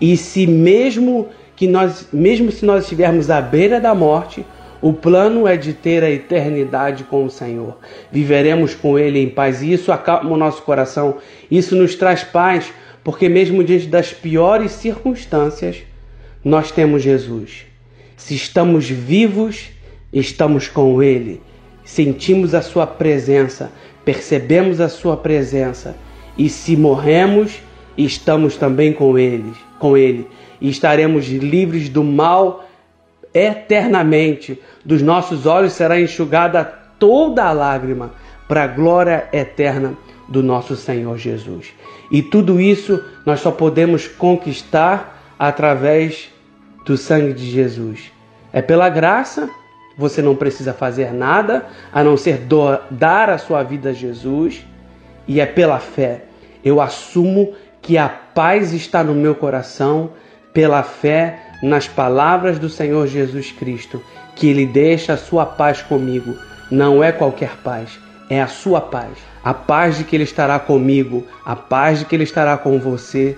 E 0.00 0.16
se 0.16 0.46
mesmo 0.46 1.28
que 1.56 1.66
nós, 1.66 2.08
mesmo 2.12 2.52
se 2.52 2.64
nós 2.64 2.84
estivermos 2.84 3.28
à 3.28 3.40
beira 3.40 3.80
da 3.80 3.92
morte, 3.92 4.46
o 4.84 4.92
plano 4.92 5.48
é 5.48 5.56
de 5.56 5.72
ter 5.72 6.04
a 6.04 6.10
eternidade 6.10 7.04
com 7.04 7.24
o 7.24 7.30
Senhor. 7.30 7.78
Viveremos 8.12 8.74
com 8.74 8.98
Ele 8.98 9.18
em 9.18 9.30
paz. 9.30 9.62
E 9.62 9.72
isso 9.72 9.90
acalma 9.90 10.30
o 10.30 10.36
nosso 10.36 10.60
coração. 10.60 11.16
Isso 11.50 11.74
nos 11.74 11.94
traz 11.94 12.22
paz, 12.22 12.70
porque 13.02 13.26
mesmo 13.26 13.64
diante 13.64 13.86
das 13.86 14.12
piores 14.12 14.72
circunstâncias, 14.72 15.78
nós 16.44 16.70
temos 16.70 17.02
Jesus. 17.02 17.64
Se 18.14 18.34
estamos 18.34 18.86
vivos, 18.86 19.70
estamos 20.12 20.68
com 20.68 21.02
Ele. 21.02 21.40
Sentimos 21.82 22.54
a 22.54 22.60
Sua 22.60 22.86
presença, 22.86 23.72
percebemos 24.04 24.82
a 24.82 24.90
Sua 24.90 25.16
presença. 25.16 25.96
E 26.36 26.46
se 26.50 26.76
morremos, 26.76 27.54
estamos 27.96 28.58
também 28.58 28.92
com 28.92 29.18
Ele. 29.18 29.50
Com 29.78 29.96
Ele. 29.96 30.28
e 30.60 30.68
estaremos 30.68 31.26
livres 31.28 31.88
do 31.88 32.04
mal 32.04 32.68
eternamente. 33.34 34.62
Dos 34.84 35.02
nossos 35.02 35.44
olhos 35.44 35.72
será 35.72 36.00
enxugada 36.00 36.64
toda 36.98 37.44
a 37.44 37.52
lágrima 37.52 38.12
para 38.48 38.64
a 38.64 38.68
glória 38.68 39.28
eterna 39.32 39.94
do 40.28 40.42
nosso 40.42 40.76
Senhor 40.76 41.18
Jesus. 41.18 41.72
E 42.10 42.22
tudo 42.22 42.60
isso 42.60 43.02
nós 43.26 43.40
só 43.40 43.50
podemos 43.50 44.06
conquistar 44.06 45.34
através 45.38 46.32
do 46.84 46.96
sangue 46.96 47.32
de 47.32 47.50
Jesus. 47.50 48.12
É 48.52 48.62
pela 48.62 48.88
graça, 48.88 49.48
você 49.98 50.22
não 50.22 50.36
precisa 50.36 50.72
fazer 50.72 51.12
nada 51.12 51.66
a 51.92 52.04
não 52.04 52.16
ser 52.16 52.46
dar 52.90 53.30
a 53.30 53.38
sua 53.38 53.62
vida 53.62 53.90
a 53.90 53.92
Jesus, 53.92 54.64
e 55.26 55.40
é 55.40 55.46
pela 55.46 55.78
fé. 55.78 56.24
Eu 56.64 56.80
assumo 56.80 57.54
que 57.80 57.98
a 57.98 58.08
paz 58.08 58.72
está 58.72 59.02
no 59.02 59.14
meu 59.14 59.34
coração 59.34 60.12
pela 60.52 60.82
fé 60.82 61.43
nas 61.62 61.88
palavras 61.88 62.58
do 62.58 62.68
Senhor 62.68 63.06
Jesus 63.06 63.52
Cristo, 63.52 64.02
que 64.34 64.48
Ele 64.48 64.66
deixa 64.66 65.14
a 65.14 65.18
sua 65.18 65.46
paz 65.46 65.82
comigo. 65.82 66.36
Não 66.70 67.02
é 67.02 67.12
qualquer 67.12 67.56
paz, 67.62 67.98
é 68.28 68.40
a 68.40 68.46
sua 68.46 68.80
paz. 68.80 69.12
A 69.42 69.52
paz 69.52 69.98
de 69.98 70.04
que 70.04 70.16
Ele 70.16 70.24
estará 70.24 70.58
comigo, 70.58 71.24
a 71.44 71.54
paz 71.54 71.98
de 72.00 72.04
que 72.04 72.14
Ele 72.14 72.24
estará 72.24 72.56
com 72.56 72.78
você 72.78 73.36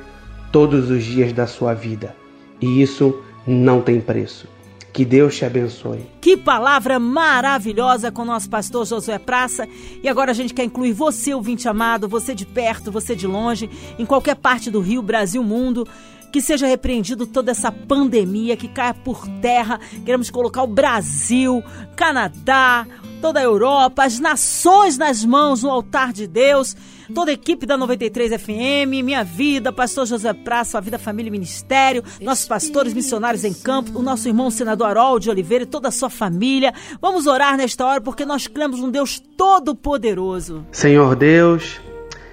todos 0.53 0.91
os 0.91 1.05
dias 1.05 1.33
da 1.33 1.47
sua 1.47 1.75
vida. 1.75 2.15
E 2.61 2.81
isso 2.81 3.21
não 3.47 3.81
tem 3.81 4.01
preço. 4.01 4.49
Que 4.97 5.05
Deus 5.05 5.37
te 5.37 5.45
abençoe. 5.45 6.07
Que 6.23 6.39
palavra 6.39 6.99
maravilhosa 6.99 8.11
com 8.11 8.23
o 8.23 8.25
nosso 8.25 8.49
pastor 8.49 8.87
Josué 8.87 9.19
Praça. 9.19 9.69
E 10.03 10.09
agora 10.09 10.31
a 10.31 10.35
gente 10.35 10.55
quer 10.55 10.65
incluir 10.65 10.95
você, 10.95 11.35
ouvinte 11.35 11.69
amado, 11.69 12.09
você 12.09 12.35
de 12.35 12.47
perto, 12.47 12.91
você 12.91 13.15
de 13.15 13.27
longe, 13.27 13.69
em 13.99 14.07
qualquer 14.07 14.37
parte 14.37 14.71
do 14.71 14.81
Rio, 14.81 15.03
Brasil, 15.03 15.43
mundo 15.45 15.87
que 16.33 16.41
seja 16.41 16.67
repreendido 16.67 17.27
toda 17.27 17.51
essa 17.51 17.71
pandemia, 17.71 18.57
que 18.57 18.69
caia 18.69 18.95
por 18.95 19.27
terra. 19.41 19.81
Queremos 20.05 20.31
colocar 20.31 20.63
o 20.63 20.67
Brasil, 20.67 21.63
Canadá, 21.95 22.87
toda 23.21 23.41
a 23.41 23.43
Europa, 23.43 24.05
as 24.05 24.19
nações 24.19 24.99
nas 24.99 25.25
mãos 25.25 25.63
no 25.63 25.71
altar 25.71 26.13
de 26.13 26.27
Deus. 26.27 26.77
Toda 27.15 27.31
a 27.31 27.35
equipe 27.35 27.67
da 27.67 27.77
93 27.77 28.41
FM, 28.41 29.05
Minha 29.05 29.23
Vida, 29.23 29.73
Pastor 29.73 30.07
José 30.07 30.33
Praça, 30.33 30.73
Sua 30.73 30.81
Vida, 30.81 30.99
Família 30.99 31.29
e 31.29 31.31
Ministério, 31.31 32.03
nossos 32.21 32.47
pastores 32.47 32.93
missionários 32.93 33.45
em 33.45 33.55
campo, 33.55 33.97
o 33.97 34.03
nosso 34.03 34.27
irmão 34.27 34.51
senador 34.51 34.89
Harol 34.89 35.21
de 35.21 35.31
Oliveira 35.31 35.63
e 35.63 35.67
toda 35.67 35.89
a 35.89 35.93
sua 35.93 36.11
família. 36.11 36.75
Vamos 37.01 37.29
orar 37.29 37.57
nesta 37.57 37.87
hora 37.87 38.01
porque 38.01 38.25
nós 38.25 38.49
cremos 38.49 38.81
um 38.81 38.91
Deus 38.91 39.23
todo-poderoso. 39.37 40.67
Senhor 40.73 41.15
Deus, 41.15 41.81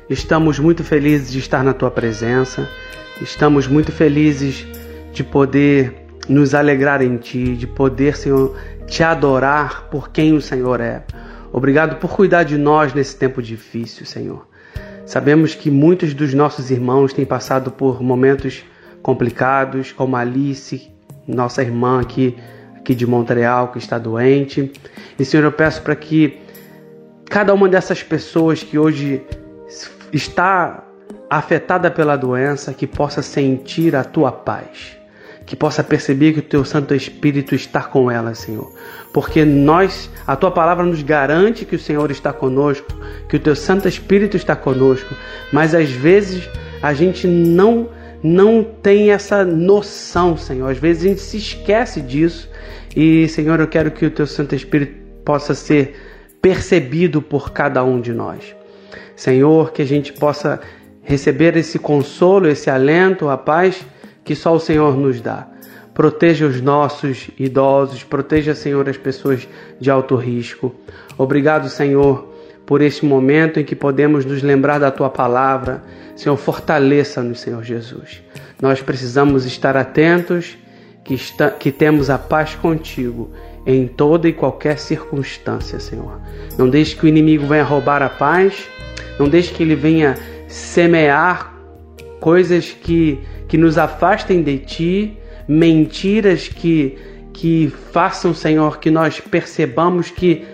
estamos 0.09 0.57
muito 0.57 0.83
felizes 0.83 1.31
de 1.31 1.37
estar 1.37 1.63
na 1.63 1.73
tua 1.73 1.91
presença. 1.91 2.67
Estamos 3.23 3.67
muito 3.67 3.89
felizes 3.89 4.67
de 5.13 5.23
poder 5.23 5.95
nos 6.27 6.53
alegrar 6.53 7.01
em 7.01 7.15
Ti, 7.15 7.55
de 7.55 7.65
poder, 7.65 8.17
Senhor, 8.17 8.53
te 8.85 9.01
adorar 9.01 9.87
por 9.89 10.09
quem 10.09 10.33
o 10.33 10.41
Senhor 10.41 10.81
é. 10.81 11.05
Obrigado 11.53 11.95
por 12.01 12.11
cuidar 12.11 12.43
de 12.43 12.57
nós 12.57 12.93
nesse 12.93 13.15
tempo 13.15 13.41
difícil, 13.41 14.05
Senhor. 14.05 14.45
Sabemos 15.05 15.55
que 15.55 15.71
muitos 15.71 16.13
dos 16.13 16.33
nossos 16.33 16.69
irmãos 16.69 17.13
têm 17.13 17.25
passado 17.25 17.71
por 17.71 18.03
momentos 18.03 18.61
complicados, 19.01 19.93
como 19.93 20.17
Alice, 20.17 20.91
nossa 21.25 21.61
irmã 21.63 22.01
aqui, 22.01 22.35
aqui 22.75 22.93
de 22.93 23.07
Montreal, 23.07 23.71
que 23.71 23.77
está 23.77 23.97
doente. 23.97 24.69
E, 25.17 25.23
Senhor, 25.23 25.45
eu 25.45 25.51
peço 25.53 25.81
para 25.81 25.95
que 25.95 26.41
cada 27.29 27.53
uma 27.53 27.69
dessas 27.69 28.03
pessoas 28.03 28.61
que 28.61 28.77
hoje 28.77 29.21
está 30.11 30.83
afetada 31.37 31.89
pela 31.89 32.15
doença, 32.15 32.73
que 32.73 32.85
possa 32.85 33.21
sentir 33.21 33.95
a 33.95 34.03
tua 34.03 34.31
paz, 34.31 34.97
que 35.45 35.55
possa 35.55 35.83
perceber 35.83 36.33
que 36.33 36.39
o 36.39 36.43
teu 36.43 36.63
Santo 36.63 36.93
Espírito 36.93 37.55
está 37.55 37.81
com 37.81 38.11
ela, 38.11 38.35
Senhor. 38.35 38.71
Porque 39.11 39.43
nós, 39.43 40.09
a 40.27 40.35
tua 40.35 40.51
palavra 40.51 40.85
nos 40.85 41.01
garante 41.01 41.65
que 41.65 41.75
o 41.75 41.79
Senhor 41.79 42.11
está 42.11 42.31
conosco, 42.31 42.87
que 43.27 43.35
o 43.35 43.39
teu 43.39 43.55
Santo 43.55 43.87
Espírito 43.87 44.37
está 44.37 44.55
conosco, 44.55 45.15
mas 45.51 45.73
às 45.73 45.89
vezes 45.89 46.47
a 46.81 46.93
gente 46.93 47.27
não 47.27 47.89
não 48.25 48.63
tem 48.63 49.11
essa 49.11 49.43
noção, 49.43 50.37
Senhor. 50.37 50.71
Às 50.71 50.77
vezes 50.77 51.03
a 51.03 51.07
gente 51.09 51.19
se 51.19 51.35
esquece 51.35 51.99
disso. 51.99 52.49
E, 52.95 53.27
Senhor, 53.27 53.59
eu 53.59 53.67
quero 53.67 53.91
que 53.91 54.05
o 54.05 54.09
teu 54.09 54.25
Santo 54.25 54.55
Espírito 54.55 54.93
possa 55.25 55.53
ser 55.53 55.93
percebido 56.41 57.21
por 57.21 57.51
cada 57.51 57.83
um 57.83 57.99
de 57.99 58.13
nós. 58.13 58.55
Senhor, 59.13 59.73
que 59.73 59.81
a 59.81 59.85
gente 59.85 60.13
possa 60.13 60.61
receber 61.03 61.55
esse 61.57 61.77
consolo, 61.77 62.47
esse 62.47 62.69
alento, 62.69 63.29
a 63.29 63.37
paz 63.37 63.85
que 64.23 64.35
só 64.35 64.55
o 64.55 64.59
Senhor 64.59 64.97
nos 64.97 65.21
dá. 65.21 65.47
Proteja 65.93 66.47
os 66.47 66.59
nossos 66.59 67.29
idosos, 67.37 68.03
proteja, 68.03 68.55
Senhor, 68.55 68.89
as 68.89 68.97
pessoas 68.97 69.47
de 69.79 69.91
alto 69.91 70.15
risco. 70.15 70.73
Obrigado, 71.17 71.69
Senhor, 71.69 72.33
por 72.65 72.81
este 72.81 73.05
momento 73.05 73.59
em 73.59 73.63
que 73.63 73.75
podemos 73.75 74.25
nos 74.25 74.41
lembrar 74.41 74.79
da 74.79 74.89
tua 74.89 75.09
palavra. 75.09 75.83
Senhor, 76.15 76.35
fortaleça-nos, 76.35 77.41
Senhor 77.41 77.63
Jesus. 77.63 78.23
Nós 78.59 78.81
precisamos 78.81 79.45
estar 79.45 79.77
atentos 79.77 80.57
que, 81.03 81.13
está, 81.13 81.51
que 81.51 81.71
temos 81.71 82.09
a 82.09 82.17
paz 82.17 82.55
contigo 82.55 83.29
em 83.65 83.87
toda 83.87 84.27
e 84.27 84.33
qualquer 84.33 84.79
circunstância, 84.79 85.79
Senhor. 85.79 86.19
Não 86.57 86.69
deixe 86.69 86.95
que 86.95 87.05
o 87.05 87.07
inimigo 87.07 87.45
venha 87.45 87.63
roubar 87.63 88.01
a 88.01 88.09
paz, 88.09 88.67
não 89.19 89.29
deixe 89.29 89.53
que 89.53 89.63
ele 89.63 89.75
venha 89.75 90.17
semear 90.53 91.51
coisas 92.19 92.71
que, 92.71 93.19
que 93.47 93.57
nos 93.57 93.75
afastem 93.75 94.43
de 94.43 94.59
ti, 94.59 95.17
mentiras 95.47 96.47
que, 96.47 96.95
que 97.33 97.73
façam, 97.91 98.35
Senhor, 98.35 98.77
que 98.77 98.91
nós 98.91 99.19
percebamos 99.19 100.11
que 100.11 100.45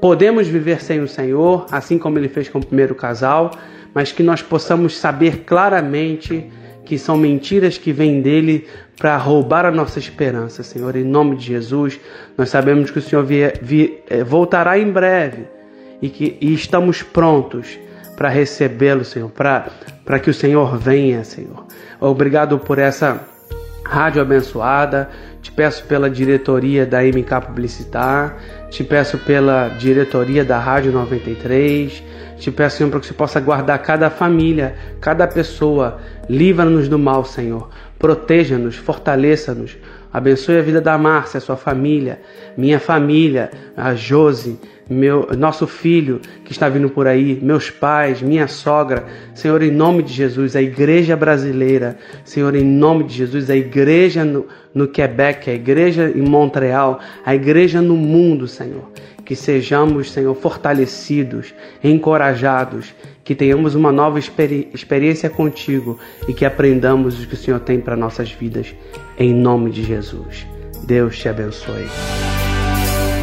podemos 0.00 0.46
viver 0.46 0.80
sem 0.80 1.00
o 1.00 1.08
Senhor, 1.08 1.66
assim 1.72 1.98
como 1.98 2.16
ele 2.16 2.28
fez 2.28 2.48
com 2.48 2.60
o 2.60 2.64
primeiro 2.64 2.94
casal, 2.94 3.50
mas 3.92 4.12
que 4.12 4.22
nós 4.22 4.40
possamos 4.40 4.96
saber 4.96 5.38
claramente 5.38 6.48
que 6.84 6.96
são 6.96 7.16
mentiras 7.16 7.76
que 7.76 7.92
vêm 7.92 8.22
dele 8.22 8.68
para 8.96 9.16
roubar 9.16 9.66
a 9.66 9.70
nossa 9.72 9.98
esperança, 9.98 10.62
Senhor. 10.62 10.94
Em 10.94 11.02
nome 11.02 11.34
de 11.34 11.46
Jesus, 11.46 11.98
nós 12.38 12.50
sabemos 12.50 12.88
que 12.92 13.00
o 13.00 13.02
Senhor 13.02 13.24
vier, 13.24 13.60
eh, 14.08 14.22
voltará 14.22 14.78
em 14.78 14.92
breve 14.92 15.48
e 16.00 16.08
que 16.08 16.36
e 16.40 16.54
estamos 16.54 17.02
prontos 17.02 17.78
para 18.16 18.28
recebê-lo, 18.28 19.04
Senhor, 19.04 19.30
para 19.30 20.18
que 20.20 20.30
o 20.30 20.34
Senhor 20.34 20.76
venha, 20.76 21.24
Senhor. 21.24 21.66
Obrigado 22.00 22.58
por 22.58 22.78
essa 22.78 23.20
rádio 23.84 24.22
abençoada. 24.22 25.08
Te 25.42 25.52
peço 25.52 25.84
pela 25.84 26.08
diretoria 26.08 26.86
da 26.86 27.02
MK 27.02 27.46
Publicitar, 27.46 28.36
te 28.70 28.82
peço 28.82 29.18
pela 29.18 29.68
diretoria 29.68 30.42
da 30.42 30.58
Rádio 30.58 30.90
93, 30.90 32.02
te 32.38 32.50
peço, 32.50 32.78
Senhor, 32.78 32.88
para 32.88 33.00
que 33.00 33.06
você 33.06 33.12
possa 33.12 33.40
guardar 33.40 33.78
cada 33.82 34.08
família, 34.08 34.74
cada 35.02 35.26
pessoa. 35.26 35.98
Livra-nos 36.30 36.88
do 36.88 36.98
mal, 36.98 37.26
Senhor. 37.26 37.68
Proteja-nos, 37.98 38.76
fortaleça-nos. 38.76 39.76
Abençoe 40.14 40.58
a 40.58 40.62
vida 40.62 40.80
da 40.80 40.96
Márcia, 40.96 41.40
sua 41.40 41.56
família, 41.56 42.20
minha 42.56 42.78
família, 42.78 43.50
a 43.76 43.96
Josi, 43.96 44.56
meu, 44.88 45.28
nosso 45.36 45.66
filho 45.66 46.20
que 46.44 46.52
está 46.52 46.68
vindo 46.68 46.88
por 46.88 47.08
aí, 47.08 47.40
meus 47.42 47.68
pais, 47.68 48.22
minha 48.22 48.46
sogra, 48.46 49.04
Senhor, 49.34 49.60
em 49.60 49.72
nome 49.72 50.04
de 50.04 50.12
Jesus, 50.12 50.54
a 50.54 50.62
igreja 50.62 51.16
brasileira, 51.16 51.98
Senhor, 52.24 52.54
em 52.54 52.62
nome 52.62 53.02
de 53.02 53.14
Jesus, 53.14 53.50
a 53.50 53.56
igreja 53.56 54.24
no, 54.24 54.46
no 54.72 54.86
Quebec, 54.86 55.50
a 55.50 55.54
igreja 55.54 56.12
em 56.14 56.22
Montreal, 56.22 57.00
a 57.26 57.34
igreja 57.34 57.82
no 57.82 57.96
mundo, 57.96 58.46
Senhor. 58.46 58.88
Que 59.24 59.34
sejamos, 59.34 60.10
Senhor, 60.12 60.34
fortalecidos, 60.34 61.54
encorajados, 61.82 62.94
que 63.24 63.34
tenhamos 63.34 63.74
uma 63.74 63.90
nova 63.90 64.18
experi 64.18 64.68
experiência 64.74 65.30
contigo 65.30 65.98
e 66.28 66.34
que 66.34 66.44
aprendamos 66.44 67.22
o 67.22 67.26
que 67.26 67.34
o 67.34 67.36
Senhor 67.36 67.60
tem 67.60 67.80
para 67.80 67.96
nossas 67.96 68.30
vidas, 68.30 68.74
em 69.18 69.32
nome 69.32 69.70
de 69.70 69.82
Jesus. 69.82 70.46
Deus 70.86 71.18
te 71.18 71.28
abençoe. 71.28 71.88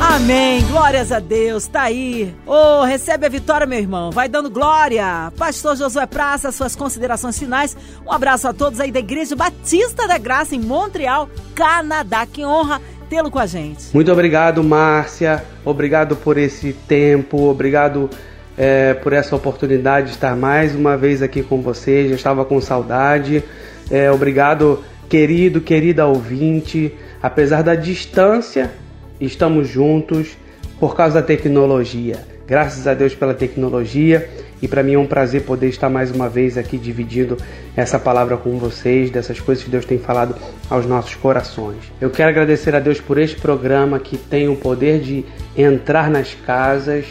Amém. 0.02 0.66
Glórias 0.66 1.12
a 1.12 1.20
Deus. 1.20 1.68
Tá 1.68 1.84
aí. 1.84 2.36
Oh, 2.46 2.84
recebe 2.84 3.28
a 3.28 3.30
vitória, 3.30 3.68
meu 3.68 3.78
irmão. 3.78 4.10
Vai 4.12 4.28
dando 4.28 4.50
glória. 4.50 5.32
Pastor 5.38 5.76
Josué 5.78 6.08
Praça, 6.08 6.52
suas 6.52 6.76
considerações 6.76 7.38
finais. 7.38 7.78
Um 8.06 8.12
abraço 8.12 8.48
a 8.48 8.54
todos 8.54 8.80
aí 8.80 8.92
da 8.92 9.00
Igreja 9.00 9.36
Batista 9.36 10.08
da 10.08 10.18
Graça 10.18 10.56
em 10.56 10.60
Montreal, 10.60 11.30
Canadá. 11.54 12.26
Que 12.26 12.44
honra 12.44 12.82
tê-lo 13.12 13.30
com 13.30 13.40
a 13.40 13.46
gente. 13.46 13.94
Muito 13.94 14.10
obrigado, 14.10 14.64
Márcia. 14.64 15.44
Obrigado 15.66 16.16
por 16.16 16.38
esse 16.38 16.72
tempo. 16.72 17.50
Obrigado 17.50 18.10
é, 18.58 18.94
por 18.94 19.12
essa 19.12 19.36
oportunidade 19.36 20.08
de 20.08 20.14
estar 20.14 20.34
mais 20.34 20.74
uma 20.74 20.96
vez 20.96 21.22
aqui 21.22 21.44
com 21.44 21.62
você. 21.62 22.08
Já 22.08 22.16
estava 22.16 22.46
com 22.46 22.62
saudade. 22.62 23.44
É, 23.90 24.10
obrigado, 24.10 24.82
querido, 25.10 25.60
querida 25.60 26.08
ouvinte. 26.08 26.94
Apesar 27.22 27.64
da 27.64 27.76
distância, 27.76 28.72
estamos 29.20 29.68
juntos 29.68 30.38
por 30.80 30.96
causa 30.96 31.20
da 31.20 31.28
tecnologia. 31.28 32.31
Graças 32.48 32.88
a 32.88 32.94
Deus 32.94 33.16
pela 33.16 33.34
tecnologia 33.34 34.30
e 34.62 34.68
para 34.68 34.84
mim 34.84 34.94
é 34.94 35.00
um 35.00 35.08
prazer 35.08 35.44
poder 35.44 35.68
estar 35.68 35.90
mais 35.90 36.12
uma 36.12 36.30
vez 36.30 36.58
aqui 36.58 36.78
dividindo 36.78 37.38
essa 37.76 37.98
palavra 37.98 38.38
com 38.38 38.58
vocês, 38.58 39.10
dessas 39.10 39.40
coisas 39.40 39.64
que 39.64 39.70
Deus 39.70 39.86
tem 39.86 39.98
falado 39.98 40.36
aos 40.70 40.86
nossos 40.86 41.16
corações. 41.16 41.78
Eu 42.00 42.10
quero 42.10 42.30
agradecer 42.30 42.76
a 42.76 42.80
Deus 42.80 43.00
por 43.00 43.18
este 43.18 43.40
programa 43.40 44.00
que 44.00 44.18
tem 44.18 44.48
o 44.48 44.56
poder 44.56 45.00
de 45.00 45.26
entrar 45.58 46.10
nas 46.10 46.36
casas 46.46 47.06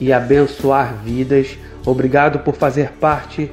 e 0.00 0.12
abençoar 0.12 0.94
vidas. 1.04 1.56
Obrigado 1.84 2.40
por 2.40 2.54
fazer 2.54 2.90
parte 2.92 3.50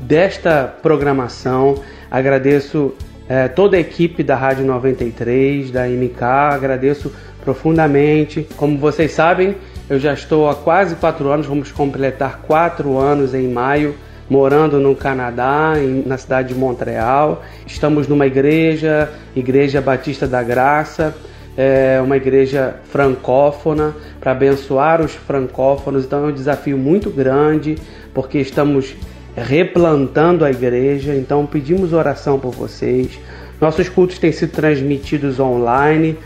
desta 0.00 0.64
programação. 0.82 1.82
Agradeço 2.10 2.94
é, 3.28 3.48
toda 3.48 3.76
a 3.76 3.80
equipe 3.80 4.22
da 4.22 4.36
Rádio 4.36 4.64
93, 4.64 5.70
da 5.70 5.86
MK, 5.86 6.22
agradeço 6.22 7.12
profundamente. 7.42 8.46
Como 8.56 8.78
vocês 8.78 9.12
sabem, 9.12 9.56
eu 9.88 10.00
já 10.00 10.12
estou 10.12 10.48
há 10.48 10.54
quase 10.54 10.96
quatro 10.96 11.30
anos, 11.30 11.46
vamos 11.46 11.70
completar 11.70 12.40
quatro 12.46 12.98
anos 12.98 13.34
em 13.34 13.48
maio, 13.48 13.94
morando 14.28 14.80
no 14.80 14.96
Canadá, 14.96 15.74
na 16.04 16.18
cidade 16.18 16.48
de 16.48 16.54
Montreal. 16.54 17.44
Estamos 17.66 18.08
numa 18.08 18.26
igreja, 18.26 19.08
Igreja 19.34 19.80
Batista 19.80 20.26
da 20.26 20.42
Graça, 20.42 21.14
é 21.56 22.00
uma 22.02 22.16
igreja 22.16 22.76
francófona, 22.90 23.94
para 24.20 24.32
abençoar 24.32 25.00
os 25.00 25.12
francófonos. 25.12 26.04
Então 26.04 26.26
é 26.26 26.28
um 26.28 26.32
desafio 26.32 26.76
muito 26.76 27.08
grande, 27.08 27.76
porque 28.12 28.38
estamos 28.38 28.94
replantando 29.36 30.44
a 30.44 30.50
igreja, 30.50 31.14
então 31.14 31.46
pedimos 31.46 31.92
oração 31.92 32.40
por 32.40 32.52
vocês. 32.52 33.20
Nossos 33.60 33.88
cultos 33.88 34.18
têm 34.18 34.32
sido 34.32 34.50
transmitidos 34.50 35.38
online, 35.38 36.18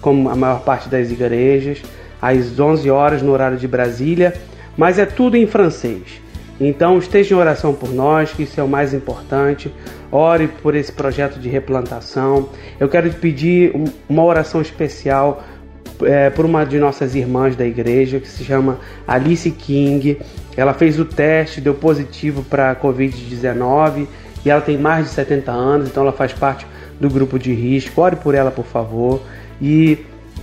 como 0.00 0.30
a 0.30 0.36
maior 0.36 0.60
parte 0.60 0.88
das 0.88 1.10
igrejas, 1.10 1.82
às 2.20 2.58
11 2.58 2.90
horas 2.90 3.22
no 3.22 3.32
horário 3.32 3.56
de 3.56 3.68
Brasília, 3.68 4.34
mas 4.76 4.98
é 4.98 5.06
tudo 5.06 5.36
em 5.36 5.46
francês. 5.46 6.20
Então 6.60 6.98
esteja 6.98 7.34
em 7.34 7.38
oração 7.38 7.72
por 7.72 7.92
nós, 7.92 8.32
que 8.32 8.42
isso 8.42 8.60
é 8.60 8.62
o 8.62 8.68
mais 8.68 8.92
importante. 8.92 9.72
Ore 10.10 10.48
por 10.48 10.74
esse 10.74 10.90
projeto 10.90 11.38
de 11.38 11.48
replantação. 11.48 12.48
Eu 12.80 12.88
quero 12.88 13.08
te 13.10 13.16
pedir 13.16 13.72
uma 14.08 14.24
oração 14.24 14.60
especial 14.60 15.44
é, 16.02 16.30
por 16.30 16.44
uma 16.44 16.64
de 16.64 16.78
nossas 16.78 17.14
irmãs 17.14 17.54
da 17.54 17.64
igreja 17.64 18.18
que 18.18 18.28
se 18.28 18.44
chama 18.44 18.78
Alice 19.06 19.50
King. 19.50 20.18
Ela 20.56 20.74
fez 20.74 20.98
o 20.98 21.04
teste, 21.04 21.60
deu 21.60 21.74
positivo 21.74 22.42
para 22.42 22.74
Covid-19 22.74 24.06
e 24.44 24.50
ela 24.50 24.60
tem 24.60 24.76
mais 24.76 25.06
de 25.06 25.12
70 25.12 25.52
anos, 25.52 25.88
então 25.88 26.02
ela 26.02 26.12
faz 26.12 26.32
parte 26.32 26.66
do 27.00 27.08
grupo 27.08 27.38
de 27.38 27.52
risco. 27.52 28.00
Ore 28.00 28.16
por 28.16 28.34
ela, 28.34 28.50
por 28.50 28.64
favor. 28.64 29.20
E 29.60 29.98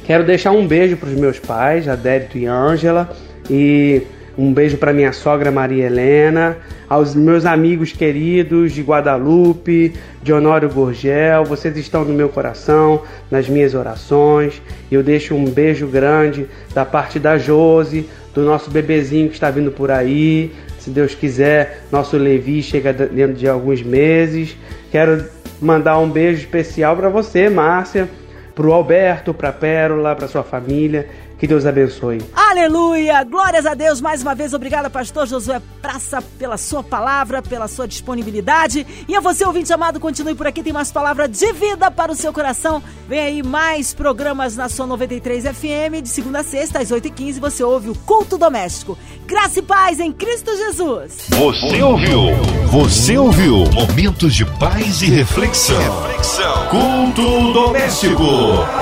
quero 0.05 0.23
deixar 0.23 0.51
um 0.51 0.67
beijo 0.67 0.97
para 0.97 1.09
os 1.09 1.15
meus 1.15 1.39
pais, 1.39 1.87
Adérito 1.87 2.37
e 2.37 2.45
Ângela, 2.45 3.09
e 3.49 4.03
um 4.37 4.53
beijo 4.53 4.77
para 4.77 4.93
minha 4.93 5.11
sogra 5.11 5.49
Maria 5.51 5.85
Helena, 5.85 6.57
aos 6.87 7.15
meus 7.15 7.45
amigos 7.45 7.91
queridos 7.91 8.73
de 8.73 8.81
Guadalupe, 8.81 9.93
de 10.21 10.31
Honório 10.31 10.69
Gorgel, 10.69 11.43
vocês 11.45 11.75
estão 11.77 12.03
no 12.05 12.13
meu 12.13 12.29
coração, 12.29 13.01
nas 13.31 13.49
minhas 13.49 13.73
orações. 13.73 14.61
Eu 14.91 15.01
deixo 15.01 15.33
um 15.33 15.45
beijo 15.45 15.87
grande 15.87 16.47
da 16.73 16.85
parte 16.85 17.17
da 17.17 17.37
Jose, 17.37 18.07
do 18.33 18.41
nosso 18.41 18.69
bebezinho 18.69 19.29
que 19.29 19.35
está 19.35 19.49
vindo 19.49 19.71
por 19.71 19.89
aí. 19.89 20.51
Se 20.77 20.91
Deus 20.91 21.15
quiser, 21.15 21.83
nosso 21.91 22.17
Levi 22.17 22.61
chega 22.61 22.93
dentro 22.93 23.35
de 23.35 23.47
alguns 23.47 23.81
meses. 23.81 24.55
Quero 24.91 25.25
mandar 25.59 25.97
um 25.97 26.09
beijo 26.09 26.41
especial 26.41 26.95
para 26.95 27.09
você, 27.09 27.49
Márcia, 27.49 28.07
para 28.55 28.67
o 28.67 28.73
Alberto, 28.73 29.33
para 29.33 29.49
a 29.49 29.53
Pérola, 29.53 30.15
para 30.15 30.27
sua 30.27 30.43
família 30.43 31.07
que 31.37 31.47
Deus 31.47 31.65
abençoe. 31.65 32.21
Aleluia! 32.33 33.23
Glórias 33.23 33.65
a 33.65 33.73
Deus 33.73 33.99
mais 33.99 34.21
uma 34.21 34.33
vez. 34.33 34.53
Obrigada, 34.53 34.89
pastor 34.89 35.27
Josué 35.27 35.61
Praça, 35.81 36.21
pela 36.39 36.57
sua 36.57 36.81
palavra, 36.81 37.41
pela 37.41 37.67
sua 37.67 37.87
disponibilidade. 37.87 38.85
E 39.07 39.15
a 39.15 39.19
você, 39.19 39.45
ouvinte 39.45 39.71
amado, 39.73 39.99
continue 39.99 40.33
por 40.33 40.47
aqui. 40.47 40.63
Tem 40.63 40.71
mais 40.71 40.91
palavra 40.91 41.27
de 41.27 41.51
vida 41.53 41.91
para 41.91 42.11
o 42.11 42.15
seu 42.15 42.31
coração. 42.31 42.81
Vem 43.07 43.19
aí 43.19 43.43
mais 43.43 43.93
programas 43.93 44.55
na 44.55 44.69
sua 44.69 44.87
93 44.87 45.43
FM. 45.43 46.01
De 46.01 46.09
segunda 46.09 46.39
a 46.39 46.43
sexta, 46.43 46.79
às 46.79 46.89
8h15, 46.89 47.39
você 47.39 47.63
ouve 47.63 47.89
o 47.89 47.95
Culto 47.95 48.37
Doméstico. 48.37 48.97
Graça 49.25 49.59
e 49.59 49.61
paz 49.61 49.99
em 49.99 50.11
Cristo 50.11 50.55
Jesus. 50.55 51.27
Você 51.29 51.81
ouviu? 51.81 52.19
Você 52.67 53.17
ouviu? 53.17 53.65
Momentos 53.73 54.33
de 54.33 54.45
paz 54.45 55.01
e 55.01 55.07
reflexão. 55.07 55.77
reflexão. 55.77 56.67
Culto 56.69 57.53
Doméstico. 57.53 58.23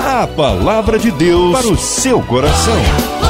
A 0.06 0.26
palavra 0.26 0.98
de 0.98 1.10
Deus 1.10 1.52
para 1.52 1.66
o 1.68 1.76
seu 1.76 2.22
coração 2.22 2.43
coração. 2.44 3.23